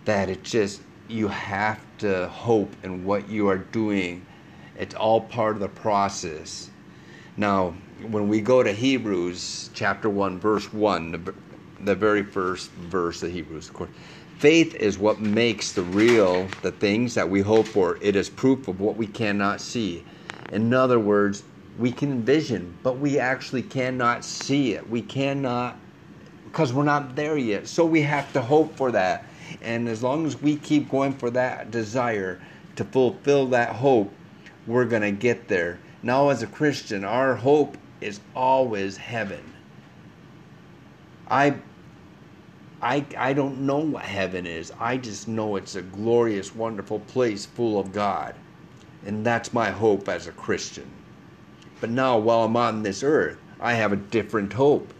that 0.03 0.29
it 0.29 0.43
just, 0.43 0.81
you 1.07 1.29
have 1.29 1.79
to 1.99 2.27
hope 2.27 2.75
in 2.83 3.05
what 3.05 3.29
you 3.29 3.47
are 3.47 3.57
doing. 3.57 4.25
It's 4.77 4.93
all 4.93 5.21
part 5.21 5.55
of 5.55 5.61
the 5.61 5.69
process. 5.69 6.69
Now, 7.37 7.75
when 8.09 8.27
we 8.27 8.41
go 8.41 8.61
to 8.61 8.73
Hebrews 8.73 9.69
chapter 9.73 10.09
1, 10.09 10.37
verse 10.37 10.71
1, 10.73 11.11
the, 11.13 11.33
the 11.79 11.95
very 11.95 12.21
first 12.21 12.69
verse 12.71 13.23
of 13.23 13.31
Hebrews, 13.31 13.69
of 13.69 13.73
course, 13.73 13.89
faith 14.37 14.75
is 14.75 14.97
what 14.97 15.21
makes 15.21 15.71
the 15.71 15.81
real 15.81 16.49
the 16.61 16.73
things 16.73 17.13
that 17.13 17.29
we 17.29 17.39
hope 17.39 17.67
for. 17.67 17.97
It 18.01 18.17
is 18.17 18.29
proof 18.29 18.67
of 18.67 18.81
what 18.81 18.97
we 18.97 19.07
cannot 19.07 19.61
see. 19.61 20.03
In 20.51 20.73
other 20.73 20.99
words, 20.99 21.43
we 21.77 21.91
can 21.91 22.11
envision, 22.11 22.77
but 22.83 22.99
we 22.99 23.19
actually 23.19 23.61
cannot 23.61 24.23
see 24.23 24.73
it. 24.73 24.89
We 24.89 25.01
cannot, 25.01 25.77
because 26.45 26.73
we're 26.73 26.83
not 26.83 27.15
there 27.15 27.37
yet. 27.37 27.67
So 27.67 27.85
we 27.85 28.01
have 28.01 28.31
to 28.33 28.41
hope 28.41 28.75
for 28.75 28.91
that. 28.91 29.25
And 29.61 29.87
as 29.87 30.01
long 30.01 30.25
as 30.25 30.41
we 30.41 30.55
keep 30.55 30.89
going 30.89 31.13
for 31.13 31.29
that 31.31 31.71
desire 31.71 32.41
to 32.77 32.83
fulfill 32.85 33.47
that 33.47 33.69
hope, 33.75 34.11
we're 34.67 34.85
going 34.85 35.01
to 35.01 35.11
get 35.11 35.47
there. 35.47 35.79
Now, 36.01 36.29
as 36.29 36.43
a 36.43 36.47
Christian, 36.47 37.03
our 37.03 37.35
hope 37.35 37.77
is 38.01 38.19
always 38.35 38.97
heaven. 38.97 39.43
I 41.29 41.55
I, 42.81 43.05
I 43.17 43.33
don't 43.33 43.61
know 43.61 43.79
what 43.79 44.03
heaven 44.03 44.45
is. 44.45 44.71
I 44.79 44.97
just 44.97 45.27
know 45.27 45.55
it's 45.55 45.75
a 45.75 45.81
glorious, 45.81 46.53
wonderful 46.53 46.99
place 46.99 47.45
full 47.45 47.79
of 47.79 47.91
God. 47.91 48.35
And 49.05 49.25
that's 49.25 49.53
my 49.53 49.71
hope 49.71 50.07
as 50.07 50.27
a 50.27 50.31
Christian. 50.31 50.85
But 51.81 51.89
now, 51.89 52.17
while 52.17 52.45
I'm 52.45 52.55
on 52.55 52.83
this 52.83 53.03
earth, 53.03 53.37
I 53.59 53.73
have 53.73 53.91
a 53.91 53.97
different 53.97 54.53
hope. 54.53 54.93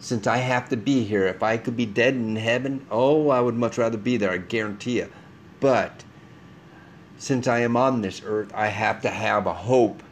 Since 0.00 0.26
I 0.26 0.38
have 0.38 0.68
to 0.70 0.76
be 0.76 1.04
here, 1.04 1.26
if 1.26 1.42
I 1.42 1.58
could 1.58 1.76
be 1.76 1.84
dead 1.84 2.14
in 2.14 2.36
heaven, 2.36 2.86
oh, 2.90 3.28
I 3.28 3.40
would 3.40 3.56
much 3.56 3.76
rather 3.76 3.98
be 3.98 4.16
there, 4.16 4.30
I 4.30 4.38
guarantee 4.38 4.98
you. 4.98 5.10
But 5.60 6.04
since 7.18 7.46
I 7.46 7.58
am 7.60 7.76
on 7.76 8.00
this 8.00 8.22
earth, 8.24 8.52
I 8.54 8.68
have 8.68 9.02
to 9.02 9.10
have 9.10 9.46
a 9.46 9.52
hope 9.52 10.02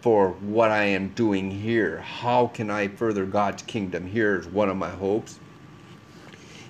for 0.00 0.30
what 0.30 0.70
I 0.70 0.84
am 0.84 1.08
doing 1.10 1.50
here. 1.50 2.00
How 2.00 2.48
can 2.48 2.70
I 2.70 2.88
further 2.88 3.26
God's 3.26 3.62
kingdom? 3.62 4.06
Here's 4.06 4.48
one 4.48 4.70
of 4.70 4.76
my 4.76 4.90
hopes. 4.90 5.38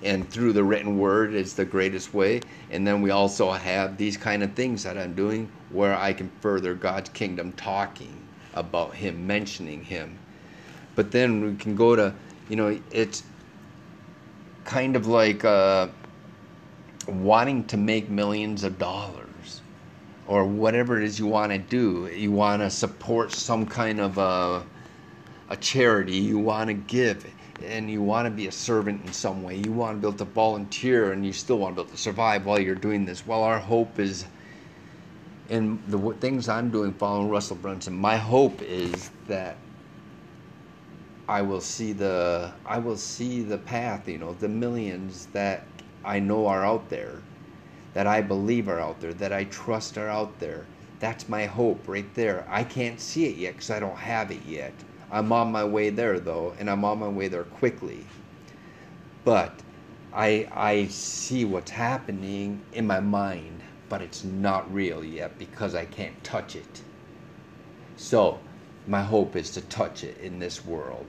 And 0.03 0.29
through 0.29 0.53
the 0.55 0.65
written 0.65 0.99
word 0.99 1.35
is 1.35 1.55
the 1.55 1.65
greatest 1.65 2.13
way. 2.13 2.41
And 2.71 2.87
then 2.87 3.01
we 3.01 3.11
also 3.11 3.53
have 3.53 3.97
these 3.97 4.17
kind 4.17 4.43
of 4.43 4.55
things 4.55 4.83
that 4.83 4.99
I'm 4.99 5.15
doing 5.15 5.51
where 5.71 5.97
I 5.97 6.13
can 6.13 6.31
further 6.41 6.75
God's 6.75 7.11
kingdom 7.11 7.53
talking 7.53 8.27
about 8.55 8.95
him, 8.95 9.27
mentioning 9.27 9.83
him. 9.85 10.19
But 10.97 11.11
then 11.13 11.45
we 11.45 11.55
can 11.57 11.77
go 11.77 11.97
to, 11.97 12.15
you 12.49 12.57
know, 12.57 12.79
it's 12.91 13.23
kind 14.65 14.97
of 14.97 15.07
like 15.07 15.45
uh, 15.45 15.89
wanting 17.07 17.65
to 17.67 17.77
make 17.77 18.11
millions 18.11 18.65
of 18.65 18.79
dollars 18.79 19.63
or 20.27 20.45
whatever 20.45 20.99
it 20.99 21.05
is 21.05 21.19
you 21.19 21.27
want 21.27 21.53
to 21.53 21.59
do. 21.59 22.09
You 22.15 22.33
want 22.33 22.63
to 22.63 22.71
support 22.71 23.33
some 23.33 23.67
kind 23.67 24.01
of 24.01 24.19
a, 24.19 24.65
a 25.49 25.57
charity, 25.57 26.17
you 26.17 26.39
want 26.39 26.69
to 26.69 26.75
give. 26.75 27.27
and 27.65 27.91
you 27.91 28.03
want 28.03 28.27
to 28.27 28.31
be 28.31 28.47
a 28.47 28.53
servant 28.53 29.05
in 29.05 29.13
some 29.13 29.43
way. 29.43 29.57
You 29.57 29.73
want 29.73 29.97
to 29.97 30.01
be 30.01 30.09
able 30.09 30.19
to 30.19 30.25
volunteer 30.25 31.13
and 31.13 31.25
you 31.27 31.33
still 31.33 31.59
want 31.59 31.77
to 31.77 31.83
be 31.83 31.87
able 31.87 31.97
to 31.97 31.99
survive 32.03 32.47
while 32.47 32.59
you're 32.61 32.75
doing 32.75 33.05
this. 33.05 33.27
Well, 33.27 33.43
our 33.43 33.59
hope 33.59 33.99
is 33.99 34.25
in 35.51 35.83
the 35.89 35.99
things 36.21 36.49
I'm 36.49 36.71
doing 36.71 36.93
following 36.95 37.29
Russell 37.29 37.57
Brunson. 37.57 37.95
My 37.95 38.17
hope 38.17 38.63
is 38.63 39.11
that 39.27 39.57
I 41.29 41.43
will 41.43 41.61
see 41.61 41.93
the 41.93 42.53
I 42.65 42.79
will 42.79 42.97
see 42.97 43.43
the 43.43 43.59
path, 43.59 44.09
you 44.09 44.19
know, 44.19 44.33
the 44.35 44.49
millions 44.49 45.27
that 45.33 45.65
I 46.05 46.21
know 46.21 46.47
are 46.47 46.65
out 46.65 46.89
there, 46.89 47.21
that 47.95 48.07
I 48.07 48.23
believe 48.23 48.69
are 48.69 48.81
out 48.81 49.01
there, 49.01 49.13
that 49.15 49.33
I 49.33 49.45
trust 49.45 49.99
are 49.99 50.09
out 50.09 50.39
there. 50.39 50.67
That's 51.01 51.29
my 51.29 51.47
hope 51.47 51.89
right 51.89 52.13
there. 52.15 52.47
I 52.49 52.65
can't 52.65 53.01
see 53.01 53.27
it 53.27 53.37
yet 53.37 53.55
because 53.55 53.71
I 53.71 53.81
don't 53.81 53.99
have 53.99 54.31
it 54.31 54.43
yet. 54.47 54.73
I'm 55.11 55.33
on 55.33 55.51
my 55.51 55.65
way 55.65 55.91
there 55.91 56.21
though, 56.21 56.55
and 56.61 56.71
I'm 56.71 56.85
on 56.85 57.01
my 57.01 57.09
way 57.09 57.27
there 57.29 57.45
quickly. 57.45 58.07
But 59.25 59.53
I 60.13 60.49
I 60.53 60.87
see 60.87 61.45
what's 61.45 61.73
happening 61.73 62.63
in 62.73 62.87
my 62.87 63.01
mind, 63.01 63.60
but 63.91 64.01
it's 64.01 64.25
not 64.25 64.73
real 64.73 65.05
yet 65.05 65.39
because 65.39 65.75
I 65.75 65.85
can't 65.85 66.25
touch 66.25 66.57
it. 66.57 66.81
So, 67.97 68.39
my 68.87 69.03
hope 69.03 69.37
is 69.37 69.51
to 69.51 69.61
touch 69.63 70.05
it 70.05 70.17
in 70.19 70.39
this 70.39 70.65
world. 70.65 71.07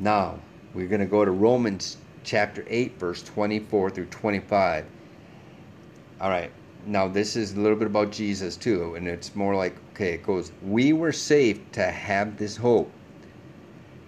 Now, 0.00 0.40
we're 0.74 0.88
going 0.88 1.00
to 1.00 1.06
go 1.06 1.24
to 1.24 1.30
Romans 1.30 1.98
chapter 2.24 2.64
8 2.66 2.98
verse 2.98 3.22
24 3.22 3.90
through 3.90 4.06
25. 4.06 4.86
All 6.20 6.30
right. 6.30 6.50
Now, 6.86 7.06
this 7.08 7.36
is 7.36 7.54
a 7.54 7.60
little 7.60 7.76
bit 7.76 7.86
about 7.86 8.10
Jesus 8.10 8.56
too, 8.56 8.94
and 8.94 9.06
it's 9.08 9.34
more 9.34 9.54
like, 9.56 9.76
okay, 9.92 10.14
it 10.14 10.22
goes, 10.22 10.52
We 10.62 10.92
were 10.92 11.12
saved 11.12 11.72
to 11.74 11.90
have 11.90 12.36
this 12.38 12.56
hope. 12.56 12.90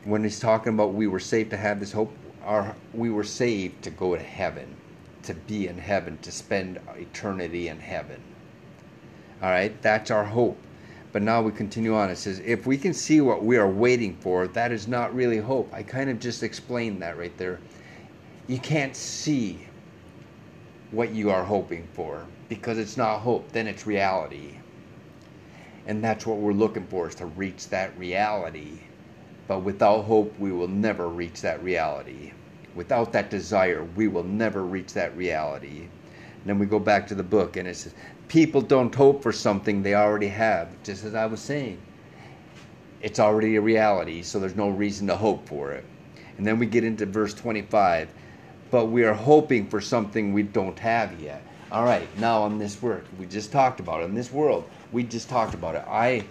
When 0.04 0.22
he's 0.22 0.40
talking 0.40 0.74
about 0.74 0.94
we 0.94 1.06
were 1.06 1.20
saved 1.20 1.50
to 1.50 1.56
have 1.56 1.80
this 1.80 1.92
hope, 1.92 2.12
our, 2.44 2.74
we 2.94 3.10
were 3.10 3.24
saved 3.24 3.82
to 3.82 3.90
go 3.90 4.14
to 4.14 4.22
heaven, 4.22 4.76
to 5.28 5.34
be 5.34 5.68
in 5.68 5.76
heaven, 5.76 6.16
to 6.22 6.32
spend 6.32 6.80
eternity 6.96 7.68
in 7.68 7.78
heaven. 7.78 8.18
All 9.42 9.50
right, 9.50 9.80
that's 9.82 10.10
our 10.10 10.24
hope. 10.24 10.58
But 11.12 11.20
now 11.20 11.42
we 11.42 11.52
continue 11.52 11.94
on. 11.94 12.08
It 12.08 12.16
says, 12.16 12.40
if 12.44 12.66
we 12.66 12.78
can 12.78 12.94
see 12.94 13.20
what 13.20 13.44
we 13.44 13.58
are 13.58 13.68
waiting 13.68 14.16
for, 14.16 14.48
that 14.48 14.72
is 14.72 14.88
not 14.88 15.14
really 15.14 15.36
hope. 15.36 15.68
I 15.72 15.82
kind 15.82 16.08
of 16.08 16.18
just 16.18 16.42
explained 16.42 17.02
that 17.02 17.18
right 17.18 17.36
there. 17.36 17.60
You 18.46 18.58
can't 18.58 18.96
see 18.96 19.68
what 20.92 21.10
you 21.10 21.30
are 21.30 21.44
hoping 21.44 21.86
for 21.92 22.24
because 22.48 22.78
it's 22.78 22.96
not 22.96 23.18
hope, 23.18 23.52
then 23.52 23.66
it's 23.66 23.86
reality. 23.86 24.54
And 25.86 26.02
that's 26.02 26.26
what 26.26 26.38
we're 26.38 26.52
looking 26.52 26.86
for 26.86 27.06
is 27.06 27.14
to 27.16 27.26
reach 27.26 27.68
that 27.68 27.98
reality. 27.98 28.80
But 29.46 29.60
without 29.60 30.04
hope, 30.04 30.38
we 30.38 30.52
will 30.52 30.68
never 30.68 31.06
reach 31.06 31.42
that 31.42 31.62
reality. 31.62 32.32
Without 32.74 33.12
that 33.12 33.30
desire, 33.30 33.84
we 33.96 34.08
will 34.08 34.24
never 34.24 34.64
reach 34.64 34.92
that 34.94 35.16
reality. 35.16 35.82
And 35.82 36.46
then 36.46 36.58
we 36.58 36.66
go 36.66 36.78
back 36.78 37.06
to 37.08 37.14
the 37.14 37.22
book 37.22 37.56
and 37.56 37.66
it 37.66 37.76
says, 37.76 37.94
People 38.28 38.60
don't 38.60 38.94
hope 38.94 39.22
for 39.22 39.32
something 39.32 39.82
they 39.82 39.94
already 39.94 40.28
have, 40.28 40.82
just 40.82 41.04
as 41.04 41.14
I 41.14 41.26
was 41.26 41.40
saying. 41.40 41.78
It's 43.00 43.18
already 43.18 43.56
a 43.56 43.60
reality, 43.60 44.22
so 44.22 44.38
there's 44.38 44.56
no 44.56 44.68
reason 44.68 45.06
to 45.06 45.16
hope 45.16 45.48
for 45.48 45.72
it. 45.72 45.84
And 46.36 46.46
then 46.46 46.58
we 46.58 46.66
get 46.66 46.84
into 46.84 47.06
verse 47.06 47.34
25, 47.34 48.08
but 48.70 48.86
we 48.86 49.04
are 49.04 49.14
hoping 49.14 49.68
for 49.68 49.80
something 49.80 50.32
we 50.32 50.42
don't 50.42 50.78
have 50.78 51.20
yet. 51.20 51.42
All 51.70 51.84
right, 51.84 52.08
now 52.18 52.42
on 52.42 52.58
this 52.58 52.80
work, 52.80 53.04
we 53.18 53.26
just 53.26 53.52
talked 53.52 53.80
about 53.80 54.02
it. 54.02 54.04
In 54.04 54.14
this 54.14 54.32
world, 54.32 54.64
we 54.92 55.02
just 55.02 55.28
talked 55.28 55.54
about 55.54 55.74
it. 55.74 55.84
I, 55.86 56.24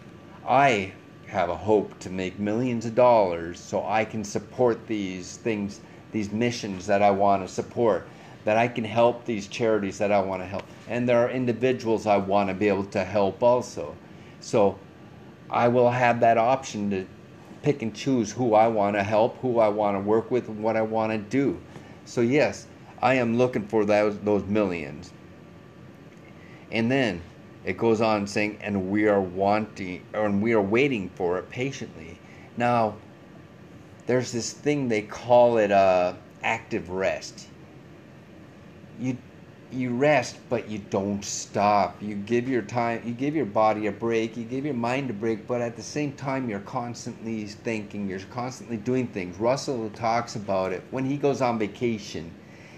I 0.48 0.94
have 1.27 1.50
a 1.50 1.56
hope 1.56 1.98
to 2.00 2.10
make 2.10 2.39
millions 2.39 2.86
of 2.86 2.96
dollars 2.96 3.60
so 3.60 3.86
I 3.86 4.06
can 4.06 4.24
support 4.24 4.88
these 4.88 5.38
things, 5.38 5.82
these 6.12 6.32
missions 6.32 6.88
that 6.88 7.02
I 7.02 7.12
want 7.12 7.46
to 7.46 7.54
support, 7.54 8.08
that 8.46 8.58
I 8.58 8.68
can 8.68 8.84
help 8.84 9.26
these 9.26 9.48
charities 9.48 9.98
that 9.98 10.12
I 10.12 10.22
want 10.22 10.42
to 10.42 10.46
help. 10.46 10.64
And 10.88 11.08
there 11.08 11.20
are 11.20 11.30
individuals 11.30 12.08
I 12.08 12.18
want 12.18 12.50
to 12.50 12.56
be 12.56 12.68
able 12.68 12.86
to 12.86 13.04
help 13.04 13.44
also. 13.44 13.96
So 14.40 14.78
I 15.50 15.68
will 15.68 15.90
have 15.90 16.20
that 16.22 16.38
option 16.38 16.90
to 16.92 17.06
pick 17.62 17.82
and 17.82 17.94
choose 17.94 18.32
who 18.32 18.54
I 18.54 18.68
want 18.68 18.96
to 18.96 19.04
help, 19.04 19.38
who 19.40 19.60
I 19.60 19.68
want 19.68 19.96
to 19.96 20.02
work 20.02 20.32
with, 20.32 20.48
and 20.48 20.64
what 20.64 20.78
I 20.78 20.82
want 20.82 21.12
to 21.12 21.18
do. 21.18 21.60
So, 22.06 22.22
yes, 22.22 22.67
I 23.02 23.15
am 23.15 23.38
looking 23.38 23.67
for 23.67 23.84
those, 23.84 24.17
those 24.20 24.43
millions. 24.46 25.12
And 26.72 26.89
then 26.89 27.22
it 27.65 27.78
goes 27.78 28.00
on 28.00 28.28
saying, 28.28 28.60
and 28.62 28.89
we 28.89 29.08
are 29.08 29.22
wanting, 29.22 30.04
and 30.13 30.41
we 30.41 30.54
are 30.54 30.62
waiting 30.62 31.10
for 31.10 31.38
it 31.38 31.50
patiently. 31.50 32.17
Now, 32.56 32.96
there's 34.08 34.32
this 34.32 34.52
thing 34.52 34.88
they 34.88 35.04
call 35.04 35.58
it 35.58 35.72
uh, 35.72 36.13
active 36.41 36.89
rest. 36.89 37.48
You 39.00 39.17
you 39.70 39.89
rest, 39.93 40.38
but 40.50 40.70
you 40.70 40.80
don't 40.80 41.24
stop. 41.24 42.02
You 42.02 42.15
give 42.15 42.48
your 42.48 42.62
time, 42.62 43.02
you 43.06 43.13
give 43.13 43.36
your 43.36 43.46
body 43.46 43.88
a 43.88 43.91
break, 43.91 44.38
you 44.38 44.46
give 44.46 44.63
your 44.63 44.74
mind 44.74 45.10
a 45.10 45.13
break, 45.13 45.46
but 45.46 45.60
at 45.60 45.76
the 45.76 45.84
same 45.84 46.13
time, 46.13 46.50
you're 46.50 46.62
constantly 46.62 47.46
thinking, 47.46 48.08
you're 48.08 48.22
constantly 48.22 48.78
doing 48.78 49.08
things. 49.08 49.38
Russell 49.38 49.89
talks 49.89 50.38
about 50.38 50.72
it 50.72 50.84
when 50.89 51.04
he 51.04 51.17
goes 51.17 51.41
on 51.41 51.60
vacation 51.60 52.32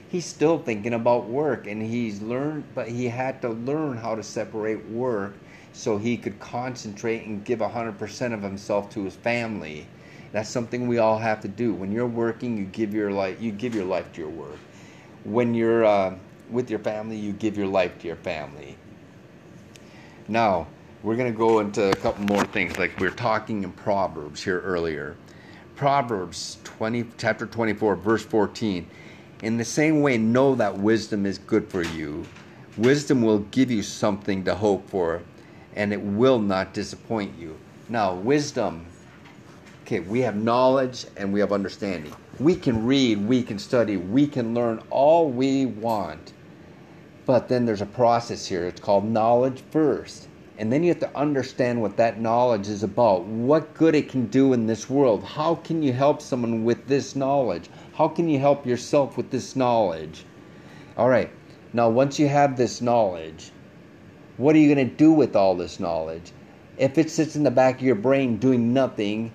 he's 0.09 0.25
still 0.25 0.57
thinking 0.57 0.93
about 0.93 1.27
work 1.27 1.67
and 1.67 1.81
he's 1.83 2.21
learned 2.21 2.63
but 2.73 2.87
he 2.87 3.07
had 3.07 3.41
to 3.41 3.49
learn 3.49 3.97
how 3.97 4.15
to 4.15 4.23
separate 4.23 4.89
work 4.89 5.35
so 5.71 5.97
he 5.97 6.17
could 6.17 6.39
concentrate 6.39 7.25
and 7.25 7.45
give 7.45 7.59
100% 7.59 8.33
of 8.33 8.41
himself 8.41 8.89
to 8.89 9.03
his 9.03 9.15
family 9.15 9.85
that's 10.31 10.49
something 10.49 10.87
we 10.87 10.97
all 10.97 11.17
have 11.17 11.41
to 11.41 11.47
do. 11.47 11.73
When 11.73 11.91
you're 11.91 12.07
working 12.07 12.57
you 12.57 12.65
give 12.65 12.93
your 12.93 13.11
life 13.11 13.41
you 13.41 13.51
give 13.51 13.75
your 13.75 13.85
life 13.85 14.11
to 14.13 14.21
your 14.21 14.29
work. 14.29 14.59
When 15.23 15.53
you're 15.53 15.85
uh, 15.85 16.15
with 16.49 16.69
your 16.69 16.79
family 16.79 17.17
you 17.17 17.33
give 17.33 17.57
your 17.57 17.67
life 17.67 17.97
to 17.99 18.07
your 18.07 18.15
family. 18.17 18.77
Now 20.27 20.67
we're 21.01 21.15
going 21.15 21.31
to 21.31 21.37
go 21.37 21.59
into 21.59 21.89
a 21.89 21.95
couple 21.95 22.25
more 22.25 22.43
things 22.45 22.77
like 22.77 22.99
we 22.99 23.07
are 23.07 23.11
talking 23.11 23.63
in 23.63 23.71
proverbs 23.71 24.43
here 24.43 24.59
earlier. 24.61 25.15
Proverbs 25.75 26.57
20 26.63 27.05
chapter 27.17 27.45
24 27.45 27.95
verse 27.95 28.25
14 28.25 28.85
in 29.41 29.55
the 29.55 29.65
same 29.65 30.01
way, 30.01 30.17
know 30.17 30.53
that 30.55 30.79
wisdom 30.79 31.25
is 31.25 31.37
good 31.37 31.69
for 31.69 31.81
you. 31.81 32.25
Wisdom 32.77 33.21
will 33.21 33.39
give 33.39 33.71
you 33.71 33.83
something 33.83 34.43
to 34.43 34.55
hope 34.55 34.89
for, 34.89 35.21
and 35.75 35.93
it 35.93 36.01
will 36.01 36.39
not 36.39 36.73
disappoint 36.73 37.39
you. 37.39 37.57
Now, 37.87 38.13
wisdom, 38.13 38.85
okay, 39.89 40.01
we 40.01 40.19
have 40.19 40.35
knowledge 40.35 41.07
and 41.17 41.33
we 41.33 41.39
have 41.39 41.51
understanding. 41.51 42.13
We 42.39 42.55
can 42.55 42.85
read, 42.85 43.27
we 43.27 43.41
can 43.41 43.57
study, 43.57 43.97
we 43.97 44.27
can 44.27 44.53
learn 44.53 44.83
all 44.91 45.31
we 45.31 45.65
want. 45.65 46.33
But 47.25 47.47
then 47.47 47.65
there's 47.65 47.81
a 47.81 47.87
process 47.87 48.45
here. 48.45 48.67
It's 48.67 48.79
called 48.79 49.03
knowledge 49.03 49.63
first. 49.71 50.27
And 50.59 50.71
then 50.71 50.83
you 50.83 50.89
have 50.89 50.99
to 50.99 51.17
understand 51.17 51.81
what 51.81 51.97
that 51.97 52.21
knowledge 52.21 52.67
is 52.67 52.83
about, 52.83 53.23
what 53.23 53.73
good 53.73 53.95
it 53.95 54.09
can 54.09 54.27
do 54.27 54.53
in 54.53 54.67
this 54.67 54.91
world. 54.91 55.23
How 55.23 55.55
can 55.55 55.81
you 55.81 55.91
help 55.91 56.21
someone 56.21 56.63
with 56.63 56.85
this 56.87 57.15
knowledge? 57.15 57.67
How 57.95 58.07
can 58.07 58.29
you 58.29 58.37
help 58.37 58.67
yourself 58.67 59.17
with 59.17 59.31
this 59.31 59.55
knowledge? 59.55 60.23
All 60.97 61.09
right. 61.09 61.31
Now, 61.73 61.89
once 61.89 62.19
you 62.19 62.27
have 62.27 62.57
this 62.57 62.79
knowledge, 62.79 63.49
what 64.37 64.55
are 64.55 64.59
you 64.59 64.71
going 64.71 64.87
to 64.87 64.95
do 64.95 65.11
with 65.11 65.35
all 65.35 65.55
this 65.55 65.79
knowledge? 65.79 66.31
If 66.77 66.99
it 66.99 67.09
sits 67.09 67.35
in 67.35 67.43
the 67.43 67.49
back 67.49 67.77
of 67.77 67.81
your 67.81 67.95
brain 67.95 68.37
doing 68.37 68.71
nothing, 68.71 69.33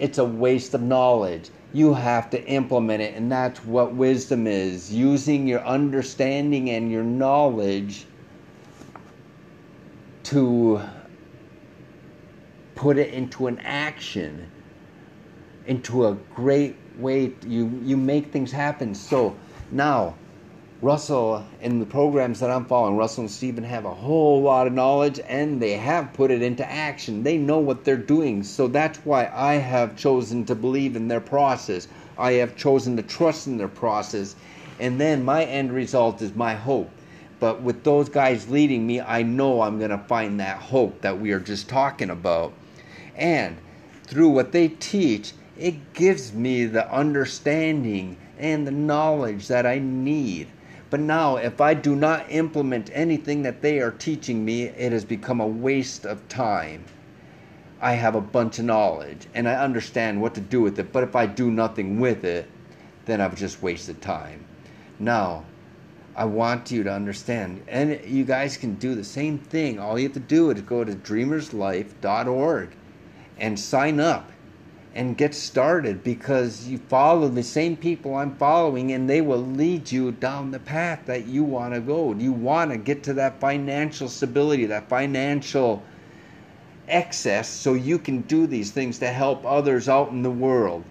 it's 0.00 0.18
a 0.18 0.24
waste 0.24 0.74
of 0.74 0.82
knowledge. 0.82 1.50
You 1.72 1.94
have 1.94 2.30
to 2.30 2.44
implement 2.46 3.02
it, 3.02 3.14
and 3.14 3.30
that's 3.30 3.64
what 3.64 3.94
wisdom 3.94 4.46
is 4.46 4.92
using 4.92 5.46
your 5.46 5.64
understanding 5.64 6.70
and 6.70 6.90
your 6.90 7.04
knowledge 7.04 8.06
to 10.24 10.80
put 12.74 12.96
it 12.96 13.12
into 13.12 13.46
an 13.46 13.58
action, 13.60 14.50
into 15.66 16.06
a 16.06 16.14
great 16.34 16.76
way 16.98 17.32
you 17.46 17.80
you 17.84 17.96
make 17.96 18.32
things 18.32 18.50
happen. 18.50 18.94
So 18.94 19.36
now, 19.70 20.14
Russell 20.82 21.44
and 21.60 21.78
the 21.78 21.84
programs 21.84 22.40
that 22.40 22.50
I'm 22.50 22.64
following, 22.64 22.96
Russell 22.96 23.24
and 23.24 23.30
Stephen 23.30 23.64
have 23.64 23.84
a 23.84 23.92
whole 23.92 24.40
lot 24.40 24.66
of 24.66 24.72
knowledge 24.72 25.20
and 25.28 25.60
they 25.60 25.72
have 25.72 26.14
put 26.14 26.30
it 26.30 26.40
into 26.40 26.66
action. 26.66 27.22
They 27.22 27.36
know 27.36 27.58
what 27.58 27.84
they're 27.84 27.98
doing. 27.98 28.42
So 28.42 28.66
that's 28.66 28.96
why 29.04 29.30
I 29.34 29.56
have 29.56 29.94
chosen 29.94 30.46
to 30.46 30.54
believe 30.54 30.96
in 30.96 31.06
their 31.06 31.20
process. 31.20 31.86
I 32.16 32.32
have 32.32 32.56
chosen 32.56 32.96
to 32.96 33.02
trust 33.02 33.46
in 33.46 33.58
their 33.58 33.68
process. 33.68 34.36
And 34.78 34.98
then 34.98 35.22
my 35.22 35.44
end 35.44 35.70
result 35.70 36.22
is 36.22 36.34
my 36.34 36.54
hope. 36.54 36.90
But 37.40 37.60
with 37.60 37.84
those 37.84 38.08
guys 38.08 38.48
leading 38.48 38.86
me, 38.86 39.02
I 39.02 39.22
know 39.22 39.60
I'm 39.60 39.78
going 39.78 39.90
to 39.90 39.98
find 39.98 40.40
that 40.40 40.56
hope 40.56 41.02
that 41.02 41.20
we 41.20 41.32
are 41.32 41.40
just 41.40 41.68
talking 41.68 42.08
about. 42.08 42.54
And 43.16 43.58
through 44.04 44.30
what 44.30 44.52
they 44.52 44.68
teach, 44.68 45.32
it 45.58 45.92
gives 45.92 46.32
me 46.32 46.64
the 46.64 46.90
understanding 46.90 48.16
and 48.38 48.66
the 48.66 48.72
knowledge 48.72 49.48
that 49.48 49.66
I 49.66 49.78
need. 49.78 50.48
But 50.90 51.00
now, 51.00 51.36
if 51.36 51.60
I 51.60 51.74
do 51.74 51.94
not 51.94 52.26
implement 52.28 52.90
anything 52.92 53.42
that 53.42 53.62
they 53.62 53.78
are 53.78 53.92
teaching 53.92 54.44
me, 54.44 54.64
it 54.64 54.90
has 54.90 55.04
become 55.04 55.40
a 55.40 55.46
waste 55.46 56.04
of 56.04 56.28
time. 56.28 56.84
I 57.80 57.92
have 57.92 58.16
a 58.16 58.20
bunch 58.20 58.58
of 58.58 58.64
knowledge 58.66 59.26
and 59.32 59.48
I 59.48 59.54
understand 59.54 60.20
what 60.20 60.34
to 60.34 60.40
do 60.40 60.60
with 60.60 60.78
it. 60.78 60.92
But 60.92 61.04
if 61.04 61.14
I 61.16 61.26
do 61.26 61.50
nothing 61.50 62.00
with 62.00 62.24
it, 62.24 62.48
then 63.06 63.20
I've 63.20 63.36
just 63.36 63.62
wasted 63.62 64.02
time. 64.02 64.44
Now, 64.98 65.44
I 66.16 66.24
want 66.24 66.70
you 66.70 66.82
to 66.82 66.92
understand, 66.92 67.62
and 67.68 67.98
you 68.04 68.24
guys 68.24 68.56
can 68.56 68.74
do 68.74 68.94
the 68.94 69.04
same 69.04 69.38
thing. 69.38 69.78
All 69.78 69.98
you 69.98 70.08
have 70.08 70.14
to 70.14 70.20
do 70.20 70.50
is 70.50 70.60
go 70.60 70.84
to 70.84 70.92
dreamerslife.org 70.92 72.70
and 73.38 73.58
sign 73.58 74.00
up 74.00 74.30
and 74.94 75.16
get 75.16 75.34
started 75.34 76.02
because 76.02 76.66
you 76.66 76.78
follow 76.78 77.28
the 77.28 77.42
same 77.42 77.76
people 77.76 78.16
I'm 78.16 78.34
following 78.36 78.92
and 78.92 79.08
they 79.08 79.20
will 79.20 79.42
lead 79.42 79.90
you 79.92 80.10
down 80.12 80.50
the 80.50 80.58
path 80.58 81.02
that 81.06 81.26
you 81.26 81.44
want 81.44 81.74
to 81.74 81.80
go. 81.80 82.12
You 82.12 82.32
want 82.32 82.72
to 82.72 82.76
get 82.76 83.04
to 83.04 83.14
that 83.14 83.38
financial 83.40 84.08
stability, 84.08 84.66
that 84.66 84.88
financial 84.88 85.82
excess 86.88 87.48
so 87.48 87.74
you 87.74 87.98
can 87.98 88.22
do 88.22 88.48
these 88.48 88.72
things 88.72 88.98
to 88.98 89.08
help 89.08 89.44
others 89.46 89.88
out 89.88 90.10
in 90.10 90.22
the 90.22 90.30
world. 90.30 90.82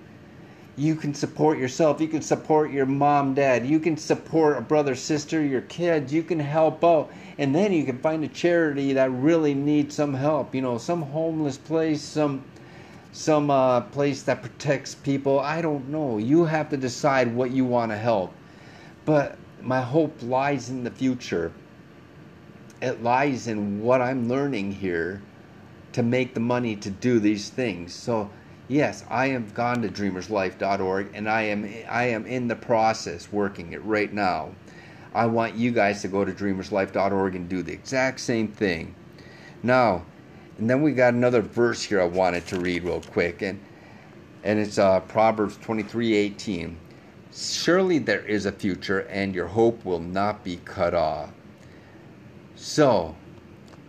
You 0.78 0.96
can 0.96 1.14
support 1.14 1.58
yourself, 1.58 2.00
you 2.00 2.08
can 2.08 2.22
support 2.22 2.72
your 2.72 2.86
mom, 2.86 3.34
dad, 3.34 3.66
you 3.66 3.82
can 3.82 3.98
support 3.98 4.58
a 4.58 4.62
brother, 4.62 4.96
sister, 4.96 5.44
your 5.44 5.60
kids, 5.62 6.14
you 6.14 6.24
can 6.24 6.40
help 6.40 6.86
out. 6.86 7.12
And 7.38 7.54
then 7.54 7.74
you 7.74 7.84
can 7.84 8.00
find 8.00 8.24
a 8.24 8.30
charity 8.30 8.94
that 8.94 9.12
really 9.12 9.54
needs 9.54 9.96
some 9.96 10.14
help, 10.14 10.56
you 10.56 10.62
know, 10.62 10.78
some 10.78 11.02
homeless 11.02 11.58
place, 11.58 12.02
some 12.02 12.46
some 13.12 13.50
uh, 13.50 13.82
place 13.82 14.24
that 14.24 14.42
protects 14.42 14.96
people. 14.96 15.40
I 15.40 15.62
don't 15.62 15.90
know. 15.90 16.18
You 16.18 16.46
have 16.46 16.70
to 16.70 16.78
decide 16.78 17.34
what 17.34 17.52
you 17.52 17.66
want 17.66 17.92
to 17.92 17.98
help. 17.98 18.34
But 19.06 19.38
my 19.62 19.82
hope 19.82 20.22
lies 20.22 20.70
in 20.70 20.84
the 20.84 20.92
future. 20.92 21.52
It 22.82 23.04
lies 23.04 23.48
in 23.48 23.82
what 23.82 24.02
I'm 24.02 24.30
learning 24.30 24.74
here 24.74 25.22
to 25.94 26.04
make 26.04 26.34
the 26.34 26.40
money 26.40 26.76
to 26.78 26.90
do 26.90 27.20
these 27.20 27.50
things. 27.50 27.94
So, 27.94 28.30
yes, 28.68 29.04
I 29.10 29.30
have 29.30 29.54
gone 29.54 29.82
to 29.82 29.90
dreamerslife.org 29.90 31.10
and 31.14 31.30
I 31.30 31.42
am 31.42 31.64
I 31.90 32.04
am 32.06 32.26
in 32.26 32.48
the 32.48 32.56
process 32.56 33.32
working 33.32 33.74
it 33.74 33.84
right 33.84 34.14
now. 34.14 34.52
I 35.14 35.26
want 35.26 35.56
you 35.56 35.72
guys 35.72 36.02
to 36.04 36.08
go 36.08 36.24
to 36.24 36.32
dreamerslife.org 36.32 37.36
and 37.36 37.50
do 37.50 37.64
the 37.64 37.74
exact 37.74 38.20
same 38.20 38.48
thing. 38.48 38.94
Now, 39.64 40.06
and 40.60 40.70
then 40.70 40.82
we 40.82 40.92
got 40.92 41.14
another 41.14 41.42
verse 41.42 41.82
here 41.82 42.02
I 42.02 42.06
wanted 42.06 42.46
to 42.48 42.60
read 42.60 42.84
real 42.84 43.02
quick, 43.02 43.42
and 43.42 43.60
and 44.44 44.60
it's 44.60 44.78
uh, 44.78 45.00
Proverbs 45.02 45.58
twenty 45.58 45.84
three 45.84 46.14
eighteen. 46.14 46.78
Surely 47.34 47.98
there 47.98 48.26
is 48.26 48.46
a 48.46 48.52
future, 48.52 49.02
and 49.08 49.34
your 49.34 49.48
hope 49.48 49.86
will 49.86 50.00
not 50.00 50.44
be 50.44 50.58
cut 50.66 50.94
off. 50.94 51.30
So, 52.56 53.16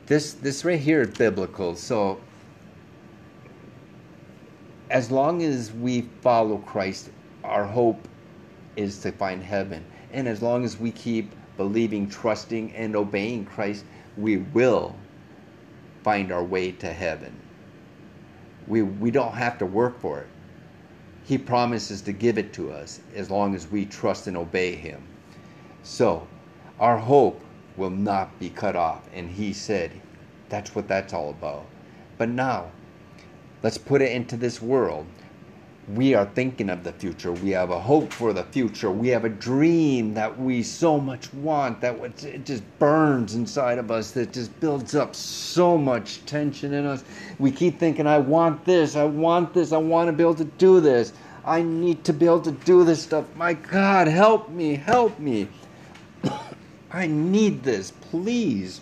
this 0.06 0.34
this 0.34 0.64
right 0.64 0.78
here 0.78 1.02
is 1.02 1.08
biblical. 1.08 1.74
So, 1.74 2.20
as 4.90 5.10
long 5.10 5.42
as 5.42 5.72
we 5.72 6.02
follow 6.20 6.58
Christ, 6.58 7.10
our 7.42 7.64
hope 7.64 8.06
is 8.76 8.98
to 9.00 9.10
find 9.10 9.42
heaven, 9.42 9.84
and 10.12 10.28
as 10.28 10.40
long 10.40 10.64
as 10.64 10.78
we 10.78 10.92
keep 10.92 11.32
believing, 11.56 12.08
trusting, 12.08 12.72
and 12.74 12.94
obeying 12.94 13.44
Christ, 13.44 13.84
we 14.16 14.36
will 14.36 14.94
find 16.02 16.32
our 16.32 16.44
way 16.44 16.72
to 16.72 16.92
heaven. 16.92 17.34
We, 18.66 18.82
we 18.82 19.10
don't 19.10 19.34
have 19.34 19.58
to 19.58 19.66
work 19.66 20.00
for 20.00 20.20
it. 20.20 20.26
He 21.24 21.38
promises 21.38 22.02
to 22.02 22.12
give 22.12 22.38
it 22.38 22.52
to 22.54 22.72
us 22.72 23.00
as 23.14 23.30
long 23.30 23.54
as 23.54 23.70
we 23.70 23.84
trust 23.84 24.26
and 24.26 24.36
obey 24.36 24.74
Him. 24.74 25.02
So, 25.82 26.26
our 26.78 26.98
hope 26.98 27.42
will 27.76 27.90
not 27.90 28.38
be 28.38 28.50
cut 28.50 28.76
off. 28.76 29.08
And 29.14 29.30
He 29.30 29.52
said, 29.52 29.92
that's 30.48 30.74
what 30.74 30.88
that's 30.88 31.12
all 31.12 31.30
about. 31.30 31.66
But 32.18 32.28
now, 32.28 32.70
let's 33.62 33.78
put 33.78 34.02
it 34.02 34.12
into 34.12 34.36
this 34.36 34.60
world 34.60 35.06
we 35.88 36.14
are 36.14 36.26
thinking 36.26 36.70
of 36.70 36.84
the 36.84 36.92
future. 36.92 37.32
We 37.32 37.50
have 37.50 37.70
a 37.70 37.80
hope 37.80 38.12
for 38.12 38.32
the 38.32 38.44
future. 38.44 38.90
We 38.90 39.08
have 39.08 39.24
a 39.24 39.30
dream 39.30 40.14
that 40.14 40.38
we 40.38 40.62
so 40.62 41.00
much 41.00 41.32
want 41.34 41.80
that 41.80 41.98
it 42.24 42.44
just 42.44 42.62
burns 42.78 43.34
inside 43.34 43.78
of 43.78 43.90
us, 43.90 44.12
that 44.12 44.32
just 44.32 44.58
builds 44.60 44.94
up 44.94 45.14
so 45.14 45.76
much 45.76 46.24
tension 46.26 46.74
in 46.74 46.86
us. 46.86 47.02
We 47.38 47.50
keep 47.50 47.78
thinking, 47.78 48.06
I 48.06 48.18
want 48.18 48.64
this, 48.64 48.94
I 48.94 49.04
want 49.04 49.52
this, 49.52 49.72
I 49.72 49.78
want 49.78 50.08
to 50.08 50.12
be 50.12 50.22
able 50.22 50.34
to 50.36 50.44
do 50.44 50.80
this. 50.80 51.12
I 51.44 51.62
need 51.62 52.04
to 52.04 52.12
be 52.12 52.26
able 52.26 52.42
to 52.42 52.52
do 52.52 52.84
this 52.84 53.02
stuff. 53.02 53.24
My 53.34 53.54
God, 53.54 54.06
help 54.06 54.50
me, 54.50 54.74
help 54.74 55.18
me. 55.18 55.48
I 56.92 57.06
need 57.06 57.62
this, 57.62 57.92
please. 58.10 58.80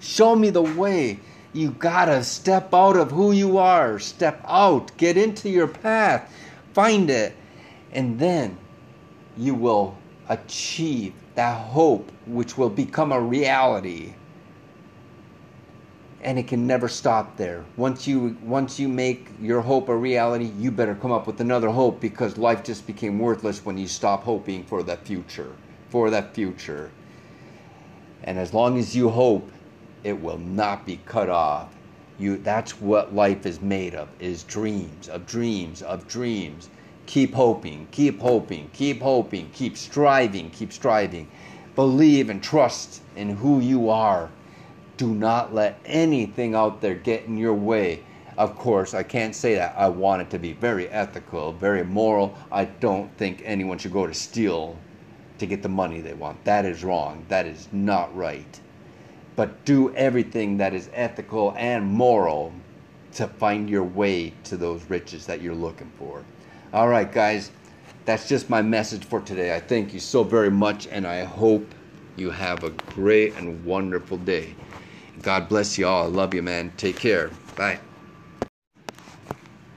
Show 0.00 0.34
me 0.34 0.50
the 0.50 0.62
way. 0.62 1.20
You 1.56 1.70
gotta 1.70 2.22
step 2.22 2.74
out 2.74 2.98
of 2.98 3.10
who 3.10 3.32
you 3.32 3.56
are. 3.56 3.98
Step 3.98 4.44
out. 4.46 4.94
Get 4.98 5.16
into 5.16 5.48
your 5.48 5.66
path. 5.66 6.30
Find 6.74 7.08
it. 7.08 7.34
And 7.92 8.18
then 8.18 8.58
you 9.38 9.54
will 9.54 9.96
achieve 10.28 11.14
that 11.34 11.56
hope 11.56 12.12
which 12.26 12.58
will 12.58 12.68
become 12.68 13.10
a 13.10 13.18
reality. 13.18 14.12
And 16.20 16.38
it 16.38 16.46
can 16.46 16.66
never 16.66 16.88
stop 16.88 17.38
there. 17.38 17.64
Once 17.78 18.06
you 18.06 18.36
once 18.42 18.78
you 18.78 18.86
make 18.86 19.30
your 19.40 19.62
hope 19.62 19.88
a 19.88 19.96
reality, 19.96 20.52
you 20.58 20.70
better 20.70 20.94
come 20.94 21.10
up 21.10 21.26
with 21.26 21.40
another 21.40 21.70
hope 21.70 22.02
because 22.02 22.36
life 22.36 22.64
just 22.64 22.86
became 22.86 23.18
worthless 23.18 23.64
when 23.64 23.78
you 23.78 23.88
stop 23.88 24.24
hoping 24.24 24.62
for 24.64 24.82
the 24.82 24.98
future. 24.98 25.52
For 25.88 26.10
that 26.10 26.34
future. 26.34 26.90
And 28.24 28.38
as 28.38 28.52
long 28.52 28.78
as 28.78 28.94
you 28.94 29.08
hope 29.08 29.50
it 30.06 30.22
will 30.22 30.38
not 30.38 30.86
be 30.86 31.00
cut 31.04 31.28
off. 31.28 31.74
You, 32.16 32.36
that's 32.36 32.80
what 32.80 33.12
life 33.12 33.44
is 33.44 33.60
made 33.60 33.92
of, 33.92 34.08
is 34.20 34.44
dreams, 34.44 35.08
of 35.08 35.26
dreams, 35.26 35.82
of 35.82 36.06
dreams. 36.06 36.68
Keep 37.06 37.34
hoping, 37.34 37.88
keep 37.90 38.20
hoping, 38.20 38.70
keep 38.72 39.02
hoping, 39.02 39.50
keep 39.52 39.76
striving, 39.76 40.50
keep 40.50 40.72
striving. 40.72 41.26
Believe 41.74 42.30
and 42.30 42.40
trust 42.40 43.02
in 43.16 43.30
who 43.30 43.58
you 43.58 43.90
are. 43.90 44.30
Do 44.96 45.12
not 45.12 45.52
let 45.52 45.80
anything 45.84 46.54
out 46.54 46.80
there 46.80 46.94
get 46.94 47.24
in 47.24 47.36
your 47.36 47.54
way. 47.54 48.04
Of 48.38 48.56
course, 48.56 48.94
I 48.94 49.02
can't 49.02 49.34
say 49.34 49.56
that. 49.56 49.74
I 49.76 49.88
want 49.88 50.22
it 50.22 50.30
to 50.30 50.38
be 50.38 50.52
very 50.52 50.88
ethical, 50.88 51.50
very 51.50 51.84
moral. 51.84 52.38
I 52.52 52.66
don't 52.66 53.10
think 53.18 53.42
anyone 53.44 53.78
should 53.78 53.92
go 53.92 54.06
to 54.06 54.14
steal 54.14 54.78
to 55.38 55.46
get 55.46 55.64
the 55.64 55.68
money 55.68 56.00
they 56.00 56.14
want. 56.14 56.44
That 56.44 56.64
is 56.64 56.84
wrong. 56.84 57.24
That 57.28 57.46
is 57.46 57.66
not 57.72 58.16
right 58.16 58.60
but 59.36 59.64
do 59.64 59.94
everything 59.94 60.56
that 60.56 60.74
is 60.74 60.90
ethical 60.92 61.54
and 61.56 61.86
moral 61.86 62.52
to 63.12 63.26
find 63.26 63.70
your 63.70 63.84
way 63.84 64.32
to 64.44 64.56
those 64.56 64.82
riches 64.90 65.26
that 65.26 65.40
you're 65.40 65.54
looking 65.54 65.90
for. 65.98 66.24
All 66.72 66.88
right, 66.88 67.10
guys, 67.10 67.50
that's 68.04 68.28
just 68.28 68.50
my 68.50 68.62
message 68.62 69.04
for 69.04 69.20
today. 69.20 69.54
I 69.54 69.60
thank 69.60 69.94
you 69.94 70.00
so 70.00 70.24
very 70.24 70.50
much, 70.50 70.86
and 70.88 71.06
I 71.06 71.24
hope 71.24 71.66
you 72.16 72.30
have 72.30 72.64
a 72.64 72.70
great 72.94 73.34
and 73.34 73.64
wonderful 73.64 74.16
day. 74.16 74.54
God 75.22 75.48
bless 75.48 75.78
you 75.78 75.86
all. 75.86 76.04
I 76.04 76.06
love 76.08 76.34
you, 76.34 76.42
man. 76.42 76.72
Take 76.76 76.98
care. 76.98 77.30
Bye. 77.56 77.80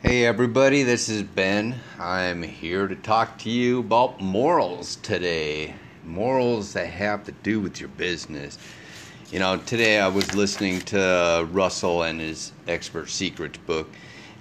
Hey, 0.01 0.25
everybody, 0.25 0.83
this 0.83 1.09
is 1.09 1.23
Ben. 1.23 1.75
I'm 1.99 2.43
here 2.43 2.87
to 2.87 2.95
talk 2.95 3.37
to 3.39 3.49
you 3.49 3.81
about 3.81 4.21
morals 4.21 4.95
today. 4.97 5.75
Morals 6.05 6.73
that 6.73 6.87
have 6.87 7.25
to 7.25 7.31
do 7.31 7.59
with 7.59 7.79
your 7.79 7.89
business. 7.89 8.57
You 9.31 9.37
know, 9.37 9.57
today 9.57 9.99
I 9.99 10.07
was 10.07 10.33
listening 10.33 10.81
to 10.85 11.47
Russell 11.51 12.01
and 12.01 12.19
his 12.19 12.51
Expert 12.67 13.11
Secrets 13.11 13.59
book, 13.59 13.87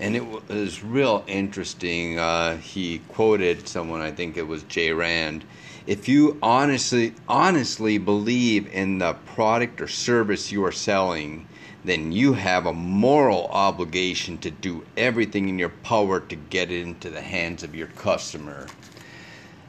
and 0.00 0.16
it 0.16 0.24
was 0.48 0.82
real 0.82 1.24
interesting. 1.26 2.18
Uh, 2.18 2.56
he 2.56 3.00
quoted 3.08 3.68
someone, 3.68 4.00
I 4.00 4.12
think 4.12 4.38
it 4.38 4.46
was 4.46 4.62
Jay 4.62 4.90
Rand. 4.90 5.44
If 5.86 6.08
you 6.08 6.38
honestly, 6.42 7.12
honestly 7.28 7.98
believe 7.98 8.66
in 8.72 8.96
the 8.96 9.12
product 9.12 9.82
or 9.82 9.88
service 9.88 10.50
you 10.50 10.64
are 10.64 10.72
selling, 10.72 11.46
then 11.84 12.10
you 12.10 12.32
have 12.32 12.64
a 12.64 12.72
moral 12.72 13.48
obligation 13.48 14.38
to 14.38 14.50
do 14.50 14.86
everything 14.96 15.50
in 15.50 15.58
your 15.58 15.68
power 15.68 16.18
to 16.18 16.34
get 16.34 16.70
it 16.70 16.80
into 16.80 17.10
the 17.10 17.20
hands 17.20 17.62
of 17.62 17.74
your 17.74 17.88
customer. 17.88 18.66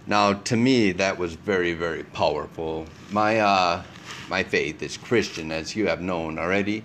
Now, 0.07 0.31
to 0.31 0.55
me, 0.55 0.93
that 0.93 1.19
was 1.19 1.33
very, 1.35 1.73
very 1.73 2.03
powerful. 2.05 2.87
My 3.11 3.41
uh, 3.41 3.83
my 4.29 4.43
faith 4.43 4.81
is 4.83 4.95
Christian, 4.95 5.51
as 5.51 5.75
you 5.75 5.87
have 5.87 6.01
known 6.01 6.37
already. 6.37 6.83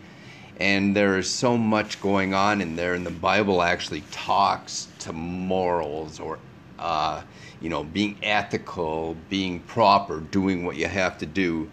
And 0.58 0.96
there 0.96 1.18
is 1.18 1.28
so 1.28 1.58
much 1.58 2.00
going 2.00 2.32
on 2.32 2.60
in 2.60 2.76
there, 2.76 2.94
and 2.94 3.04
the 3.04 3.10
Bible 3.10 3.62
actually 3.62 4.02
talks 4.12 4.88
to 5.00 5.12
morals 5.12 6.20
or, 6.20 6.38
uh, 6.78 7.22
you 7.60 7.68
know, 7.68 7.84
being 7.84 8.16
ethical, 8.22 9.16
being 9.28 9.60
proper, 9.60 10.20
doing 10.20 10.64
what 10.64 10.76
you 10.76 10.86
have 10.86 11.18
to 11.18 11.26
do. 11.26 11.68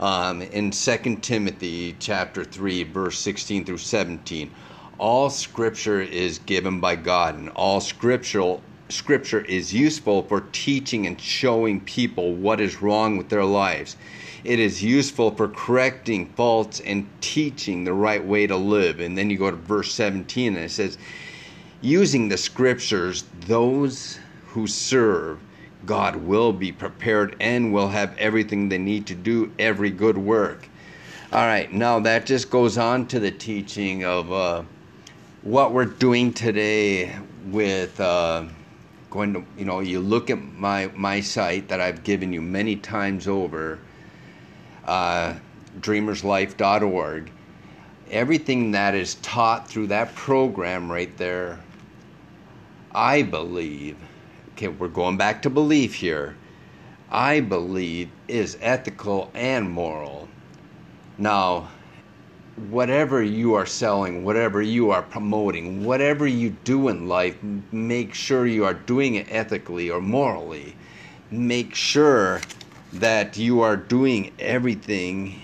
Um, 0.00 0.42
in 0.42 0.72
2 0.72 1.16
Timothy 1.22 1.96
chapter 1.98 2.44
3, 2.44 2.82
verse 2.82 3.18
16 3.18 3.64
through 3.64 3.78
17, 3.78 4.50
all 4.98 5.30
scripture 5.30 6.00
is 6.00 6.38
given 6.40 6.80
by 6.80 6.96
God, 6.96 7.36
and 7.36 7.48
all 7.50 7.80
scriptural 7.80 8.60
scripture 8.88 9.40
is 9.40 9.72
useful 9.72 10.22
for 10.24 10.42
teaching 10.52 11.06
and 11.06 11.20
showing 11.20 11.80
people 11.80 12.34
what 12.34 12.60
is 12.60 12.82
wrong 12.82 13.16
with 13.16 13.28
their 13.28 13.44
lives 13.44 13.96
It 14.46 14.60
is 14.60 14.82
useful 14.82 15.32
for 15.32 15.48
correcting 15.48 16.26
faults 16.34 16.78
and 16.80 17.08
teaching 17.20 17.82
the 17.82 17.92
right 17.92 18.24
way 18.24 18.46
to 18.46 18.56
live. 18.56 19.00
And 19.00 19.18
then 19.18 19.28
you 19.28 19.36
go 19.36 19.50
to 19.50 19.56
verse 19.56 19.92
17 19.92 20.54
and 20.54 20.64
it 20.64 20.70
says, 20.70 20.98
Using 21.80 22.28
the 22.28 22.36
scriptures, 22.36 23.24
those 23.40 24.20
who 24.46 24.68
serve 24.68 25.40
God 25.84 26.16
will 26.16 26.52
be 26.52 26.72
prepared 26.72 27.36
and 27.40 27.72
will 27.72 27.88
have 27.88 28.16
everything 28.18 28.68
they 28.68 28.78
need 28.78 29.06
to 29.06 29.14
do 29.14 29.52
every 29.58 29.90
good 29.90 30.18
work. 30.18 30.68
All 31.32 31.46
right, 31.46 31.72
now 31.72 32.00
that 32.00 32.26
just 32.26 32.50
goes 32.50 32.78
on 32.78 33.06
to 33.08 33.20
the 33.20 33.30
teaching 33.30 34.04
of 34.04 34.32
uh, 34.32 34.62
what 35.42 35.72
we're 35.72 35.84
doing 35.84 36.32
today 36.32 37.16
with 37.46 38.00
uh, 38.00 38.44
going 39.10 39.32
to, 39.34 39.44
you 39.56 39.64
know, 39.64 39.80
you 39.80 40.00
look 40.00 40.30
at 40.30 40.40
my, 40.54 40.90
my 40.94 41.20
site 41.20 41.68
that 41.68 41.80
I've 41.80 42.02
given 42.04 42.32
you 42.32 42.42
many 42.42 42.76
times 42.76 43.28
over, 43.28 43.78
uh, 44.86 45.34
dreamerslife.org. 45.80 47.30
Everything 48.10 48.70
that 48.70 48.94
is 48.94 49.16
taught 49.16 49.68
through 49.68 49.88
that 49.88 50.14
program 50.14 50.90
right 50.90 51.14
there, 51.16 51.58
I 52.92 53.22
believe, 53.22 53.96
okay, 54.52 54.68
we're 54.68 54.88
going 54.88 55.16
back 55.16 55.42
to 55.42 55.50
belief 55.50 55.94
here, 55.94 56.36
I 57.10 57.40
believe 57.40 58.10
is 58.28 58.56
ethical 58.60 59.30
and 59.34 59.70
moral. 59.70 60.28
Now, 61.18 61.68
whatever 62.70 63.22
you 63.22 63.54
are 63.54 63.66
selling, 63.66 64.24
whatever 64.24 64.62
you 64.62 64.90
are 64.90 65.02
promoting, 65.02 65.84
whatever 65.84 66.26
you 66.26 66.50
do 66.64 66.88
in 66.88 67.06
life, 67.06 67.36
make 67.70 68.14
sure 68.14 68.46
you 68.46 68.64
are 68.64 68.74
doing 68.74 69.16
it 69.16 69.26
ethically 69.30 69.90
or 69.90 70.00
morally. 70.00 70.74
Make 71.30 71.74
sure 71.74 72.40
that 73.00 73.36
you 73.36 73.60
are 73.60 73.76
doing 73.76 74.32
everything 74.38 75.40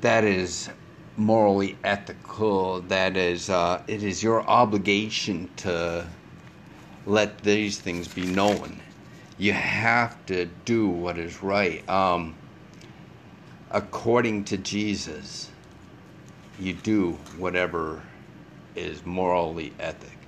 that 0.00 0.24
is 0.24 0.70
morally 1.16 1.76
ethical 1.84 2.80
that 2.80 3.16
is 3.16 3.50
uh, 3.50 3.82
it 3.86 4.02
is 4.02 4.22
your 4.22 4.42
obligation 4.48 5.50
to 5.56 6.06
let 7.06 7.42
these 7.42 7.78
things 7.78 8.08
be 8.08 8.26
known 8.26 8.80
you 9.40 9.54
have 9.54 10.24
to 10.26 10.44
do 10.66 10.86
what 10.86 11.16
is 11.16 11.42
right. 11.42 11.88
Um, 11.88 12.34
according 13.70 14.44
to 14.44 14.58
Jesus, 14.58 15.50
you 16.58 16.74
do 16.74 17.12
whatever 17.38 18.02
is 18.74 19.06
morally 19.06 19.72
ethic. 19.80 20.18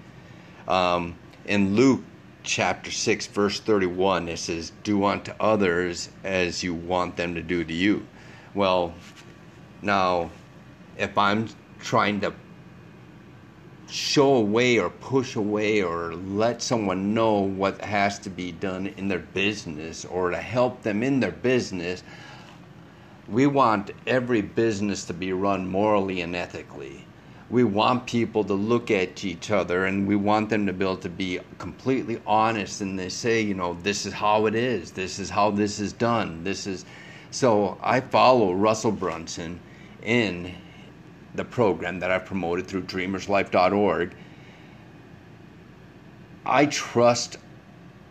Um, 0.66 1.16
in 1.44 1.76
Luke 1.76 2.04
chapter 2.42 2.90
6, 2.90 3.26
verse 3.28 3.60
31, 3.60 4.28
it 4.28 4.38
says, 4.38 4.72
Do 4.82 5.04
unto 5.04 5.32
others 5.40 6.08
as 6.24 6.62
you 6.62 6.74
want 6.74 7.16
them 7.16 7.34
to 7.34 7.42
do 7.42 7.64
to 7.64 7.72
you. 7.72 8.06
Well, 8.54 8.94
now, 9.80 10.30
if 10.98 11.16
I'm 11.16 11.48
trying 11.80 12.20
to 12.20 12.32
show 13.88 14.36
away 14.36 14.78
or 14.78 14.88
push 14.88 15.36
away 15.36 15.82
or 15.82 16.14
let 16.14 16.62
someone 16.62 17.12
know 17.12 17.40
what 17.40 17.82
has 17.82 18.18
to 18.20 18.30
be 18.30 18.52
done 18.52 18.86
in 18.86 19.08
their 19.08 19.18
business 19.18 20.04
or 20.04 20.30
to 20.30 20.38
help 20.38 20.82
them 20.82 21.02
in 21.02 21.20
their 21.20 21.32
business, 21.32 22.02
we 23.28 23.46
want 23.46 23.90
every 24.06 24.40
business 24.40 25.04
to 25.04 25.12
be 25.12 25.32
run 25.32 25.68
morally 25.68 26.20
and 26.20 26.34
ethically. 26.34 27.04
We 27.52 27.64
want 27.64 28.06
people 28.06 28.42
to 28.44 28.54
look 28.54 28.90
at 28.90 29.24
each 29.24 29.50
other 29.50 29.84
and 29.84 30.08
we 30.08 30.16
want 30.16 30.48
them 30.48 30.66
to 30.66 30.72
be 30.72 30.84
able 30.84 30.96
to 30.96 31.08
be 31.10 31.38
completely 31.58 32.20
honest 32.26 32.80
and 32.80 32.98
they 32.98 33.10
say, 33.10 33.42
you 33.42 33.52
know, 33.54 33.74
this 33.82 34.06
is 34.06 34.14
how 34.14 34.46
it 34.46 34.54
is, 34.54 34.90
this 34.90 35.18
is 35.18 35.30
how 35.30 35.50
this 35.50 35.78
is 35.78 35.92
done, 35.92 36.42
this 36.42 36.66
is. 36.66 36.86
So 37.30 37.78
I 37.82 38.00
follow 38.00 38.54
Russell 38.54 38.90
Brunson 38.90 39.60
in 40.02 40.54
the 41.34 41.44
program 41.44 42.00
that 42.00 42.10
I've 42.10 42.24
promoted 42.24 42.66
through 42.66 42.84
dreamerslife.org, 42.84 44.14
I 46.44 46.66
trust 46.66 47.36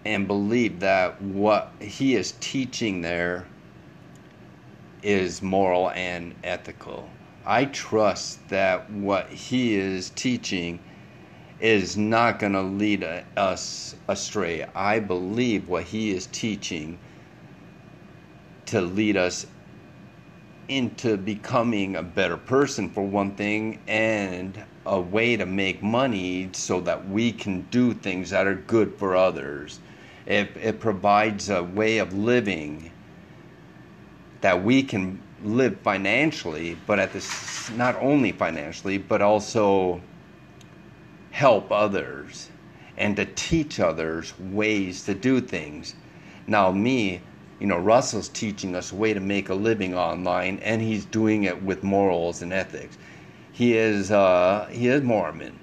and 0.05 0.27
believe 0.27 0.79
that 0.79 1.21
what 1.21 1.71
he 1.79 2.15
is 2.15 2.33
teaching 2.39 3.01
there 3.01 3.47
is 5.03 5.41
moral 5.41 5.91
and 5.91 6.35
ethical. 6.43 7.09
I 7.45 7.65
trust 7.65 8.47
that 8.49 8.89
what 8.91 9.29
he 9.29 9.75
is 9.75 10.11
teaching 10.11 10.79
is 11.59 11.97
not 11.97 12.39
going 12.39 12.53
to 12.53 12.61
lead 12.61 13.03
us 13.37 13.95
astray. 14.07 14.65
I 14.75 14.99
believe 14.99 15.67
what 15.67 15.83
he 15.83 16.11
is 16.11 16.27
teaching 16.27 16.99
to 18.67 18.81
lead 18.81 19.17
us 19.17 19.47
into 20.67 21.17
becoming 21.17 21.95
a 21.95 22.03
better 22.03 22.37
person 22.37 22.89
for 22.89 23.03
one 23.05 23.35
thing 23.35 23.79
and 23.87 24.63
a 24.85 24.99
way 24.99 25.35
to 25.35 25.45
make 25.45 25.83
money 25.83 26.49
so 26.53 26.79
that 26.81 27.09
we 27.09 27.31
can 27.31 27.61
do 27.71 27.93
things 27.93 28.29
that 28.29 28.47
are 28.47 28.55
good 28.55 28.95
for 28.97 29.15
others. 29.15 29.79
It, 30.25 30.55
it 30.55 30.79
provides 30.79 31.49
a 31.49 31.63
way 31.63 31.97
of 31.97 32.13
living 32.13 32.91
that 34.41 34.63
we 34.63 34.83
can 34.83 35.21
live 35.43 35.79
financially, 35.81 36.77
but 36.85 36.99
at 36.99 37.13
this 37.13 37.69
not 37.71 37.95
only 38.01 38.31
financially, 38.31 38.97
but 38.97 39.21
also 39.21 40.01
help 41.31 41.71
others 41.71 42.49
and 42.97 43.15
to 43.15 43.25
teach 43.25 43.79
others 43.79 44.33
ways 44.39 45.03
to 45.05 45.13
do 45.13 45.41
things. 45.41 45.95
Now, 46.47 46.71
me, 46.71 47.21
you 47.59 47.67
know, 47.67 47.77
Russell's 47.77 48.29
teaching 48.29 48.75
us 48.75 48.91
a 48.91 48.95
way 48.95 49.13
to 49.13 49.19
make 49.19 49.49
a 49.49 49.53
living 49.53 49.95
online, 49.95 50.59
and 50.59 50.81
he's 50.81 51.05
doing 51.05 51.43
it 51.43 51.61
with 51.63 51.83
morals 51.83 52.41
and 52.41 52.51
ethics. 52.51 52.97
He 53.51 53.77
is 53.77 54.11
uh, 54.11 54.67
he 54.71 54.87
is 54.87 55.01
Mormon. 55.01 55.59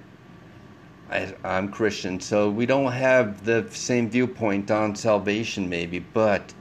I, 1.10 1.34
I'm 1.42 1.70
Christian, 1.70 2.20
so 2.20 2.50
we 2.50 2.66
don't 2.66 2.92
have 2.92 3.44
the 3.44 3.66
same 3.70 4.10
viewpoint 4.10 4.70
on 4.70 4.94
salvation, 4.94 5.68
maybe, 5.68 5.98
but 5.98 6.52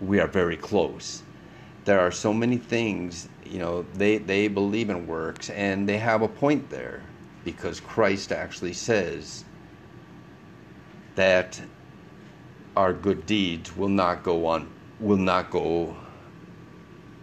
we 0.00 0.20
are 0.20 0.26
very 0.26 0.56
close. 0.56 1.22
There 1.88 2.00
are 2.00 2.12
so 2.12 2.34
many 2.34 2.58
things, 2.58 3.30
you 3.46 3.58
know, 3.58 3.86
they, 3.94 4.18
they 4.18 4.48
believe 4.48 4.90
in 4.90 5.06
works, 5.06 5.48
and 5.48 5.88
they 5.88 5.96
have 5.96 6.20
a 6.20 6.28
point 6.28 6.68
there 6.68 7.00
because 7.46 7.80
Christ 7.80 8.30
actually 8.30 8.74
says 8.74 9.42
that 11.14 11.62
our 12.76 12.92
good 12.92 13.24
deeds 13.24 13.74
will 13.74 13.88
not 13.88 14.22
go 14.22 14.44
on 14.44 14.70
will 15.00 15.16
not 15.16 15.50
go 15.50 15.96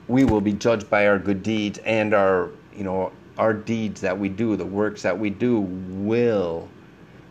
we 0.08 0.24
will 0.26 0.42
be 0.42 0.54
judged 0.54 0.90
by 0.90 1.08
our 1.08 1.20
good 1.20 1.44
deeds 1.44 1.78
and 1.86 2.16
our 2.16 2.50
you 2.76 2.84
know 2.84 3.12
our 3.38 3.54
deeds 3.54 4.02
that 4.02 4.18
we 4.18 4.30
do 4.30 4.56
the 4.56 4.66
works 4.66 5.04
that 5.04 5.20
we 5.20 5.30
do 5.30 5.60
will 5.60 6.68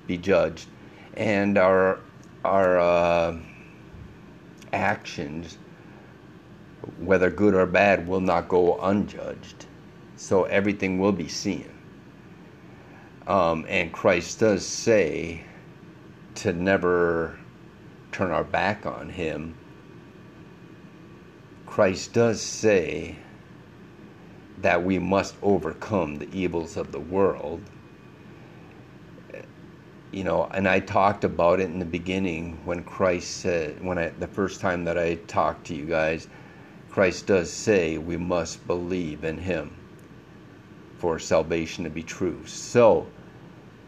be 0.06 0.16
judged. 0.16 0.68
And 1.16 1.58
our 1.58 1.98
our 2.44 2.78
uh, 2.78 3.38
actions 4.72 5.58
whether 6.98 7.30
good 7.30 7.54
or 7.54 7.66
bad 7.66 8.06
will 8.08 8.20
not 8.20 8.48
go 8.48 8.78
unjudged. 8.80 9.66
So 10.16 10.44
everything 10.44 10.98
will 10.98 11.12
be 11.12 11.28
seen. 11.28 11.70
Um, 13.26 13.64
and 13.68 13.92
christ 13.92 14.40
does 14.40 14.66
say 14.66 15.44
to 16.36 16.52
never 16.52 17.38
turn 18.12 18.30
our 18.30 18.44
back 18.44 18.86
on 18.86 19.08
Him, 19.08 19.56
Christ 21.66 22.12
does 22.12 22.40
say 22.40 23.16
that 24.58 24.84
we 24.84 24.98
must 24.98 25.34
overcome 25.42 26.16
the 26.16 26.28
evils 26.32 26.76
of 26.76 26.92
the 26.92 27.00
world. 27.00 27.60
You 30.12 30.22
know, 30.22 30.44
and 30.44 30.68
I 30.68 30.78
talked 30.78 31.24
about 31.24 31.58
it 31.58 31.64
in 31.64 31.80
the 31.80 31.84
beginning 31.84 32.60
when 32.64 32.84
Christ 32.84 33.38
said, 33.38 33.82
when 33.84 33.98
I, 33.98 34.10
the 34.10 34.28
first 34.28 34.60
time 34.60 34.84
that 34.84 34.96
I 34.96 35.16
talked 35.26 35.66
to 35.66 35.74
you 35.74 35.86
guys, 35.86 36.28
Christ 36.94 37.26
does 37.26 37.50
say 37.52 37.98
we 37.98 38.16
must 38.16 38.64
believe 38.68 39.24
in 39.24 39.38
Him 39.38 39.72
for 40.98 41.18
salvation 41.18 41.82
to 41.82 41.90
be 41.90 42.04
true. 42.04 42.46
So, 42.46 43.08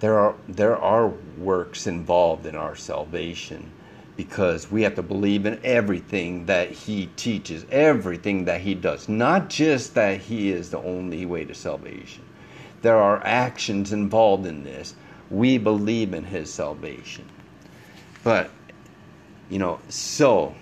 there 0.00 0.18
are 0.18 0.34
there 0.48 0.76
are 0.76 1.12
works 1.38 1.86
involved 1.86 2.46
in 2.46 2.56
our 2.56 2.74
salvation 2.74 3.70
because 4.16 4.72
we 4.72 4.82
have 4.82 4.96
to 4.96 5.04
believe 5.04 5.46
in 5.46 5.60
everything 5.62 6.46
that 6.46 6.72
he 6.72 7.06
teaches, 7.14 7.64
everything 7.70 8.44
that 8.46 8.62
he 8.62 8.74
does, 8.74 9.08
not 9.08 9.50
just 9.50 9.94
that 9.94 10.22
he 10.22 10.50
is 10.50 10.70
the 10.70 10.80
only 10.80 11.24
way 11.26 11.44
to 11.44 11.54
salvation. 11.54 12.24
There 12.82 12.98
are 12.98 13.24
actions 13.24 13.92
involved 13.92 14.46
in 14.46 14.64
this. 14.64 14.96
We 15.30 15.58
believe 15.58 16.12
in 16.12 16.24
his 16.24 16.52
salvation. 16.52 17.28
But, 18.24 18.50
you 19.48 19.60
know, 19.60 19.78
so 19.88 20.56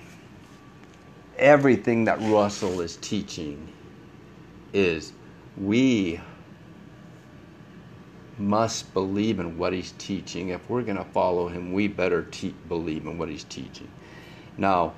everything 1.39 2.05
that 2.05 2.21
Russell 2.23 2.81
is 2.81 2.97
teaching 2.97 3.69
is 4.73 5.13
we 5.57 6.21
must 8.39 8.93
believe 8.95 9.39
in 9.39 9.59
what 9.59 9.73
he's 9.73 9.93
teaching. 9.93 10.49
If 10.49 10.69
we're 10.69 10.83
going 10.83 10.97
to 10.99 11.05
follow 11.05 11.49
him, 11.49 11.73
we 11.73 11.89
better 11.89 12.25
te- 12.25 12.55
believe 12.69 13.07
in 13.07 13.19
what 13.19 13.29
he's 13.29 13.45
teaching. 13.45 13.89
Now, 14.59 14.95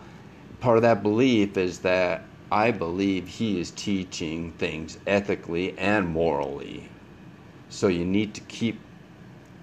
part 0.60 0.78
of 0.78 0.82
that 0.82 1.02
belief 1.02 1.56
is 1.56 1.80
that 1.80 2.24
I 2.50 2.70
believe 2.70 3.28
he 3.28 3.60
is 3.60 3.70
teaching 3.72 4.52
things 4.52 4.98
ethically 5.06 5.76
and 5.78 6.08
morally. 6.08 6.88
So 7.68 7.88
you 7.88 8.04
need 8.04 8.34
to 8.34 8.40
keep, 8.42 8.80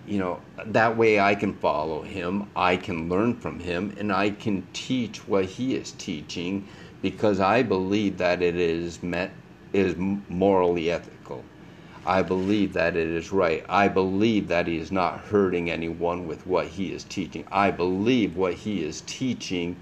you 0.06 0.20
know, 0.20 0.42
that 0.66 0.98
way 0.98 1.20
I 1.20 1.36
can 1.36 1.54
follow 1.54 2.02
him, 2.02 2.50
I 2.56 2.78
can 2.78 3.10
learn 3.10 3.36
from 3.36 3.60
him, 3.60 3.96
and 3.98 4.12
I 4.12 4.32
can 4.32 4.68
teach 4.74 5.28
what 5.28 5.46
he 5.46 5.76
is 5.76 5.92
teaching 5.94 6.68
because 7.02 7.40
I 7.40 7.64
believe 7.64 8.18
that 8.18 8.42
it 8.42 8.56
is 8.56 9.02
met 9.02 9.32
is 9.72 9.96
morally 9.98 10.92
ethical. 10.92 11.44
I 12.06 12.22
believe 12.22 12.74
that 12.74 12.96
it 12.96 13.08
is 13.08 13.32
right. 13.32 13.66
I 13.70 13.88
believe 13.88 14.50
that 14.50 14.68
he 14.68 14.78
is 14.78 14.92
not 14.92 15.20
hurting 15.20 15.72
anyone 15.72 16.28
with 16.28 16.46
what 16.46 16.68
he 16.68 16.92
is 16.92 17.06
teaching. 17.06 17.46
I 17.52 17.72
believe 17.72 18.36
what 18.36 18.54
he 18.54 18.84
is 18.84 19.02
teaching 19.08 19.78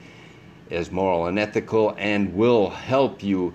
is 0.70 0.92
moral 0.92 1.26
and 1.26 1.38
ethical 1.40 1.96
and 1.98 2.34
will 2.34 2.70
help 2.70 3.24
you 3.24 3.54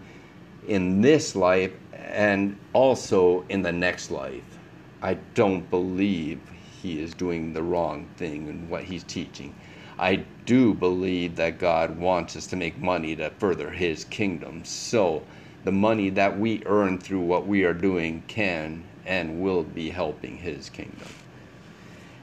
in 0.66 1.00
this 1.00 1.36
life 1.36 1.72
and 1.92 2.56
also 2.72 3.44
in 3.48 3.62
the 3.62 3.72
next 3.72 4.10
life. 4.10 4.58
I 5.00 5.14
don't 5.34 5.68
believe 5.70 6.40
he 6.86 7.02
is 7.02 7.14
doing 7.14 7.52
the 7.52 7.62
wrong 7.62 8.06
thing 8.16 8.48
and 8.48 8.70
what 8.70 8.84
he's 8.84 9.02
teaching. 9.02 9.52
I 9.98 10.24
do 10.44 10.72
believe 10.72 11.36
that 11.36 11.58
God 11.58 11.98
wants 11.98 12.36
us 12.36 12.46
to 12.48 12.56
make 12.56 12.78
money 12.78 13.16
to 13.16 13.30
further 13.30 13.70
his 13.70 14.04
kingdom. 14.04 14.64
So, 14.64 15.22
the 15.64 15.72
money 15.72 16.10
that 16.10 16.38
we 16.38 16.62
earn 16.66 16.98
through 16.98 17.22
what 17.22 17.46
we 17.46 17.64
are 17.64 17.74
doing 17.74 18.22
can 18.28 18.84
and 19.04 19.42
will 19.42 19.64
be 19.64 19.90
helping 19.90 20.36
his 20.36 20.68
kingdom. 20.70 21.08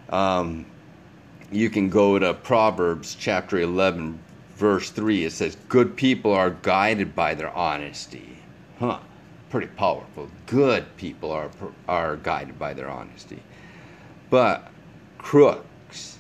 Um, 0.10 0.66
you 1.52 1.70
can 1.70 1.90
go 1.90 2.18
to 2.18 2.34
Proverbs 2.34 3.16
chapter 3.20 3.60
11, 3.60 4.20
verse 4.56 4.92
3. 4.92 5.26
It 5.26 5.34
says, 5.34 5.58
Good 5.68 5.98
people 5.98 6.32
are 6.32 6.52
guided 6.52 7.16
by 7.16 7.34
their 7.34 7.54
honesty. 7.54 8.38
Huh, 8.80 9.00
pretty 9.50 9.68
powerful. 9.68 10.30
Good 10.46 10.96
people 10.96 11.32
are, 11.32 11.50
are 11.88 12.16
guided 12.18 12.58
by 12.58 12.74
their 12.74 12.90
honesty. 12.90 13.42
But 14.34 14.68
crooks 15.20 16.18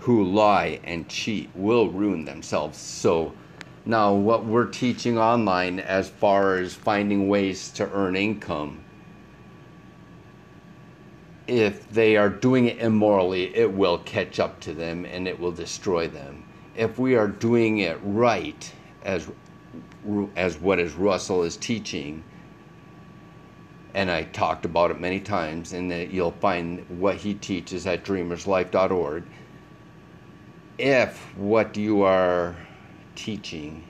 who 0.00 0.22
lie 0.22 0.78
and 0.84 1.08
cheat 1.08 1.48
will 1.54 1.88
ruin 1.88 2.26
themselves. 2.26 2.76
So, 2.76 3.32
now, 3.86 4.12
what 4.12 4.44
we're 4.44 4.66
teaching 4.66 5.16
online 5.16 5.80
as 5.80 6.10
far 6.10 6.58
as 6.58 6.74
finding 6.74 7.30
ways 7.30 7.70
to 7.70 7.90
earn 7.90 8.14
income, 8.14 8.84
if 11.46 11.88
they 11.88 12.18
are 12.18 12.28
doing 12.28 12.66
it 12.66 12.76
immorally, 12.76 13.56
it 13.56 13.72
will 13.72 13.96
catch 13.96 14.38
up 14.38 14.60
to 14.60 14.74
them 14.74 15.06
and 15.06 15.26
it 15.26 15.40
will 15.40 15.52
destroy 15.52 16.08
them. 16.08 16.44
If 16.76 16.98
we 16.98 17.14
are 17.14 17.26
doing 17.26 17.78
it 17.78 17.98
right, 18.02 18.70
as 19.02 19.30
as 20.36 20.58
what 20.58 20.78
as 20.78 20.92
Russell 20.92 21.42
is 21.42 21.56
teaching, 21.56 22.22
and 23.94 24.10
I 24.10 24.24
talked 24.24 24.64
about 24.64 24.90
it 24.90 25.00
many 25.00 25.20
times, 25.20 25.72
and 25.72 25.90
that 25.90 26.10
you'll 26.10 26.32
find 26.32 26.84
what 27.00 27.16
he 27.16 27.34
teaches 27.34 27.86
at 27.86 28.04
dreamerslife.org. 28.04 29.24
If 30.78 31.36
what 31.36 31.76
you 31.76 32.02
are 32.02 32.56
teaching 33.14 33.84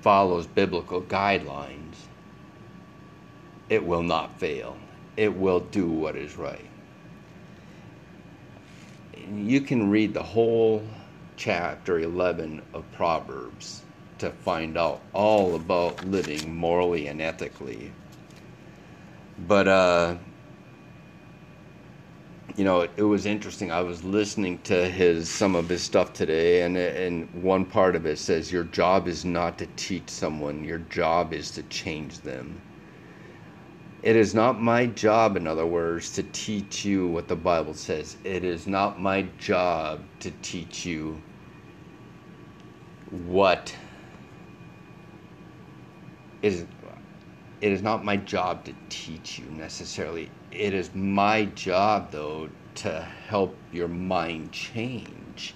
follows 0.00 0.46
biblical 0.46 1.02
guidelines, 1.02 1.94
it 3.68 3.84
will 3.84 4.02
not 4.02 4.38
fail. 4.38 4.76
It 5.16 5.36
will 5.36 5.60
do 5.60 5.88
what 5.88 6.16
is 6.16 6.36
right. 6.36 6.64
You 9.32 9.60
can 9.60 9.90
read 9.90 10.14
the 10.14 10.22
whole 10.22 10.84
chapter 11.36 12.00
11 12.00 12.62
of 12.74 12.84
Proverbs 12.92 13.82
to 14.18 14.30
find 14.30 14.76
out 14.76 15.00
all 15.14 15.54
about 15.54 16.04
living 16.04 16.54
morally 16.54 17.06
and 17.06 17.22
ethically. 17.22 17.92
But 19.46 19.68
uh, 19.68 20.16
you 22.56 22.64
know, 22.64 22.82
it, 22.82 22.90
it, 22.96 23.02
was 23.02 23.26
interesting. 23.26 23.72
I 23.72 23.80
was 23.80 24.04
listening 24.04 24.58
to 24.64 24.88
his 24.88 25.30
some 25.30 25.54
of 25.54 25.68
his 25.68 25.82
stuff 25.82 26.12
today, 26.12 26.62
and 26.62 26.76
and 26.76 27.42
one 27.42 27.64
part 27.64 27.96
of 27.96 28.06
it 28.06 28.18
says, 28.18 28.52
"Your 28.52 28.64
job 28.64 29.08
is 29.08 29.24
not 29.24 29.58
to 29.58 29.66
teach 29.76 30.10
someone. 30.10 30.64
Your 30.64 30.78
job 30.78 31.32
is 31.32 31.50
to 31.52 31.62
change 31.64 32.20
them." 32.20 32.60
It 34.02 34.16
is 34.16 34.34
not 34.34 34.60
my 34.60 34.86
job, 34.86 35.36
in 35.36 35.46
other 35.46 35.66
words, 35.66 36.12
to 36.12 36.22
teach 36.22 36.86
you 36.86 37.08
what 37.08 37.28
the 37.28 37.36
Bible 37.36 37.74
says. 37.74 38.16
It 38.24 38.44
is 38.44 38.66
not 38.66 38.98
my 38.98 39.26
job 39.38 40.00
to 40.20 40.30
teach 40.42 40.86
you 40.86 41.20
what 43.10 43.74
is 46.42 46.64
it 47.60 47.72
is 47.72 47.82
not 47.82 48.04
my 48.04 48.16
job 48.16 48.64
to 48.64 48.74
teach 48.88 49.38
you 49.38 49.46
necessarily. 49.50 50.30
It 50.50 50.72
is 50.72 50.94
my 50.94 51.44
job, 51.44 52.10
though, 52.10 52.48
to 52.76 53.06
help 53.28 53.56
your 53.70 53.88
mind 53.88 54.52
change. 54.52 55.54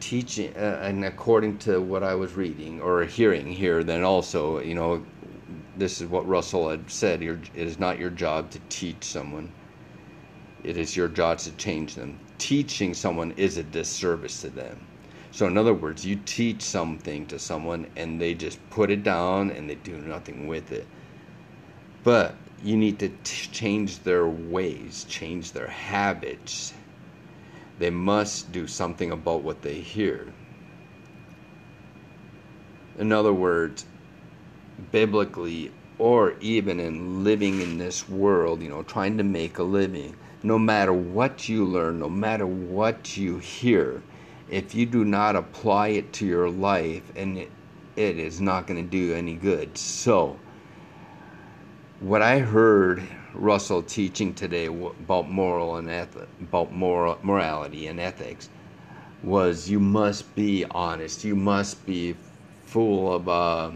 Teaching, 0.00 0.52
uh, 0.56 0.80
and 0.82 1.04
according 1.04 1.58
to 1.58 1.80
what 1.80 2.02
I 2.02 2.14
was 2.14 2.34
reading 2.34 2.80
or 2.80 3.04
hearing 3.04 3.46
here, 3.46 3.84
then 3.84 4.02
also, 4.02 4.58
you 4.58 4.74
know, 4.74 5.04
this 5.76 6.00
is 6.00 6.08
what 6.08 6.26
Russell 6.26 6.68
had 6.68 6.90
said 6.90 7.22
it 7.22 7.50
is 7.54 7.78
not 7.78 8.00
your 8.00 8.10
job 8.10 8.50
to 8.50 8.58
teach 8.68 9.04
someone, 9.04 9.48
it 10.64 10.76
is 10.76 10.96
your 10.96 11.08
job 11.08 11.38
to 11.38 11.52
change 11.52 11.94
them. 11.94 12.18
Teaching 12.38 12.94
someone 12.94 13.32
is 13.36 13.56
a 13.56 13.62
disservice 13.62 14.40
to 14.40 14.50
them 14.50 14.91
so, 15.32 15.46
in 15.46 15.56
other 15.56 15.72
words, 15.72 16.04
you 16.04 16.20
teach 16.26 16.60
something 16.60 17.26
to 17.26 17.38
someone 17.38 17.86
and 17.96 18.20
they 18.20 18.34
just 18.34 18.58
put 18.68 18.90
it 18.90 19.02
down 19.02 19.50
and 19.50 19.68
they 19.68 19.76
do 19.76 19.96
nothing 19.96 20.46
with 20.46 20.70
it. 20.70 20.86
But 22.04 22.34
you 22.62 22.76
need 22.76 22.98
to 22.98 23.08
t- 23.08 23.48
change 23.50 24.00
their 24.00 24.26
ways, 24.26 25.06
change 25.08 25.52
their 25.52 25.68
habits. 25.68 26.74
They 27.78 27.88
must 27.88 28.52
do 28.52 28.66
something 28.66 29.10
about 29.10 29.42
what 29.42 29.62
they 29.62 29.80
hear. 29.80 30.34
In 32.98 33.10
other 33.10 33.32
words, 33.32 33.86
biblically, 34.92 35.72
or 35.98 36.34
even 36.40 36.78
in 36.78 37.24
living 37.24 37.60
in 37.60 37.78
this 37.78 38.06
world, 38.06 38.62
you 38.62 38.68
know, 38.68 38.82
trying 38.82 39.16
to 39.16 39.24
make 39.24 39.56
a 39.56 39.62
living, 39.62 40.14
no 40.42 40.58
matter 40.58 40.92
what 40.92 41.48
you 41.48 41.64
learn, 41.64 42.00
no 42.00 42.10
matter 42.10 42.46
what 42.46 43.16
you 43.16 43.38
hear, 43.38 44.02
if 44.52 44.74
you 44.74 44.86
do 44.86 45.04
not 45.04 45.34
apply 45.34 45.88
it 45.88 46.12
to 46.12 46.26
your 46.26 46.48
life 46.48 47.10
and 47.16 47.38
it, 47.38 47.50
it 47.96 48.18
is 48.18 48.40
not 48.40 48.66
going 48.66 48.80
to 48.82 48.88
do 48.88 49.14
any 49.14 49.34
good. 49.34 49.76
So 49.76 50.38
what 52.00 52.20
i 52.20 52.40
heard 52.40 53.00
russell 53.32 53.80
teaching 53.80 54.34
today 54.34 54.66
about 54.66 55.30
moral 55.30 55.76
and 55.76 55.88
eth- 55.88 56.26
about 56.40 56.72
moral 56.72 57.16
morality 57.22 57.86
and 57.86 58.00
ethics 58.00 58.48
was 59.22 59.70
you 59.70 59.78
must 59.78 60.34
be 60.34 60.64
honest 60.72 61.22
you 61.22 61.36
must 61.36 61.86
be 61.86 62.16
full 62.64 63.14
of 63.14 63.28
uh, 63.28 63.70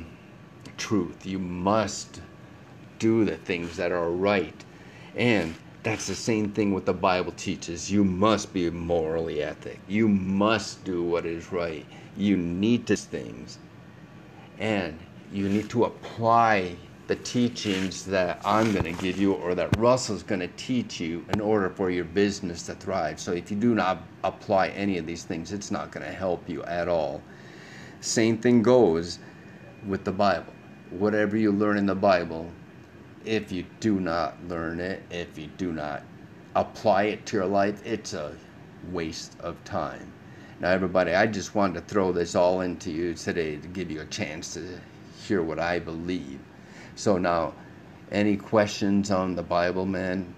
truth 0.77 1.25
you 1.25 1.39
must 1.39 2.21
do 2.99 3.25
the 3.25 3.37
things 3.37 3.77
that 3.77 3.93
are 3.93 4.11
right. 4.11 4.65
And 5.15 5.55
that's 5.87 6.09
the 6.09 6.17
same 6.17 6.51
thing 6.51 6.75
what 6.75 6.85
the 6.85 6.93
Bible 6.93 7.31
teaches. 7.31 7.93
You 7.93 8.03
must 8.03 8.53
be 8.53 8.69
morally 8.71 9.41
ethic. 9.41 9.79
You 9.87 10.09
must 10.09 10.83
do 10.83 11.05
what 11.05 11.25
is 11.25 11.53
right. 11.53 11.87
You 12.17 12.37
need 12.37 12.87
these 12.87 13.05
things. 13.05 13.61
And 14.59 14.99
you 15.33 15.49
need 15.49 15.71
to 15.71 15.85
apply 15.85 16.75
the 17.07 17.15
teachings 17.15 18.05
that 18.07 18.41
I'm 18.45 18.73
going 18.73 18.83
to 18.83 18.95
give 18.95 19.17
you 19.17 19.35
or 19.35 19.55
that 19.55 19.79
Russell's 19.79 20.25
going 20.25 20.41
to 20.41 20.49
teach 20.57 20.99
you 20.99 21.25
in 21.29 21.41
order 21.41 21.71
for 21.71 21.89
your 21.89 22.05
business 22.05 22.65
to 22.65 22.75
thrive. 22.75 23.21
So 23.21 23.31
if 23.31 23.49
you 23.53 23.57
do 23.57 23.73
not 23.73 24.03
apply 24.25 24.71
any 24.71 24.99
of 24.99 25.07
these 25.07 25.23
things, 25.23 25.53
it's 25.53 25.71
not 25.71 25.93
going 25.93 26.05
to 26.05 26.13
help 26.13 26.49
you 26.49 26.65
at 26.65 26.89
all. 26.89 27.23
Same 28.01 28.39
thing 28.39 28.61
goes 28.61 29.21
with 29.87 30.03
the 30.03 30.11
Bible. 30.11 30.53
Whatever 30.91 31.37
you 31.37 31.53
learn 31.53 31.79
in 31.79 31.87
the 31.87 31.95
Bible, 31.95 32.51
if 33.27 33.51
you 33.51 33.67
do 33.81 33.99
not 33.99 34.37
learn 34.49 34.79
it, 34.81 35.03
if 35.11 35.37
you 35.37 35.49
do 35.59 35.73
not 35.73 36.03
apply 36.55 37.05
it 37.05 37.27
to 37.27 37.37
your 37.37 37.47
life, 37.47 37.85
it's 37.85 38.15
a 38.15 38.33
waste 38.91 39.37
of 39.41 39.63
time. 39.65 40.13
Now, 40.61 40.71
everybody, 40.71 41.13
I 41.13 41.27
just 41.27 41.55
wanted 41.55 41.75
to 41.75 41.81
throw 41.93 42.13
this 42.13 42.35
all 42.35 42.61
into 42.61 42.91
you 42.91 43.15
today 43.15 43.57
to 43.57 43.69
give 43.69 43.91
you 43.91 44.01
a 44.01 44.07
chance 44.07 44.55
to 44.55 44.81
hear 45.27 45.43
what 45.43 45.59
I 45.59 45.81
believe. 45.81 46.39
So, 46.95 47.19
now, 47.19 47.53
any 48.11 48.37
questions 48.37 49.11
on 49.11 49.35
the 49.35 49.43
Bible, 49.43 49.85
man? 49.85 50.33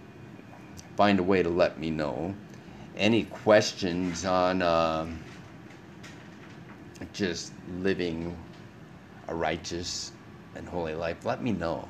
Find 0.96 1.20
a 1.20 1.22
way 1.22 1.42
to 1.42 1.50
let 1.50 1.78
me 1.78 1.90
know. 1.90 2.34
Any 2.96 3.24
questions 3.24 4.24
on 4.24 4.62
uh, 4.62 5.06
just 7.12 7.52
living 7.78 8.36
a 9.28 9.34
righteous 9.34 10.10
and 10.56 10.66
holy 10.66 10.94
life? 10.94 11.24
Let 11.24 11.42
me 11.42 11.52
know 11.52 11.88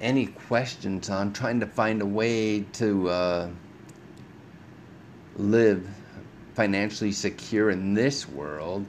any 0.00 0.26
questions 0.26 1.10
on 1.10 1.32
trying 1.32 1.60
to 1.60 1.66
find 1.66 2.00
a 2.00 2.06
way 2.06 2.60
to 2.72 3.08
uh, 3.08 3.50
live 5.36 5.86
financially 6.54 7.12
secure 7.12 7.70
in 7.70 7.94
this 7.94 8.28
world 8.28 8.84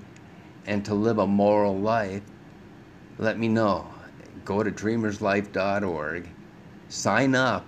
and 0.65 0.85
to 0.85 0.93
live 0.93 1.17
a 1.17 1.27
moral 1.27 1.77
life, 1.77 2.23
let 3.17 3.37
me 3.37 3.47
know. 3.47 3.87
Go 4.45 4.63
to 4.63 4.71
dreamerslife.org, 4.71 6.29
sign 6.89 7.35
up, 7.35 7.65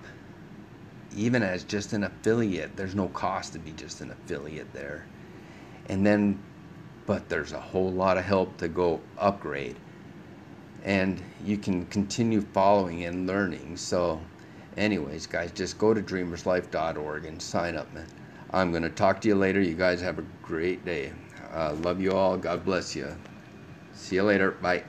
even 1.16 1.42
as 1.42 1.64
just 1.64 1.92
an 1.92 2.04
affiliate. 2.04 2.76
There's 2.76 2.94
no 2.94 3.08
cost 3.08 3.52
to 3.52 3.58
be 3.58 3.72
just 3.72 4.00
an 4.00 4.10
affiliate 4.10 4.72
there. 4.72 5.06
And 5.88 6.04
then, 6.04 6.42
but 7.06 7.28
there's 7.28 7.52
a 7.52 7.60
whole 7.60 7.92
lot 7.92 8.16
of 8.16 8.24
help 8.24 8.56
to 8.58 8.68
go 8.68 9.00
upgrade. 9.18 9.76
And 10.84 11.22
you 11.44 11.56
can 11.58 11.86
continue 11.86 12.42
following 12.42 13.04
and 13.04 13.26
learning. 13.26 13.76
So, 13.76 14.20
anyways, 14.76 15.26
guys, 15.26 15.52
just 15.52 15.78
go 15.78 15.94
to 15.94 16.02
dreamerslife.org 16.02 17.24
and 17.24 17.40
sign 17.40 17.76
up, 17.76 17.92
man. 17.94 18.06
I'm 18.50 18.70
going 18.70 18.82
to 18.82 18.90
talk 18.90 19.20
to 19.22 19.28
you 19.28 19.34
later. 19.34 19.60
You 19.60 19.74
guys 19.74 20.00
have 20.02 20.18
a 20.18 20.24
great 20.42 20.84
day. 20.84 21.12
Uh, 21.52 21.74
love 21.82 22.00
you 22.00 22.12
all. 22.12 22.36
God 22.36 22.64
bless 22.64 22.94
you. 22.94 23.16
See 23.94 24.16
you 24.16 24.22
later. 24.24 24.52
Bye. 24.52 24.84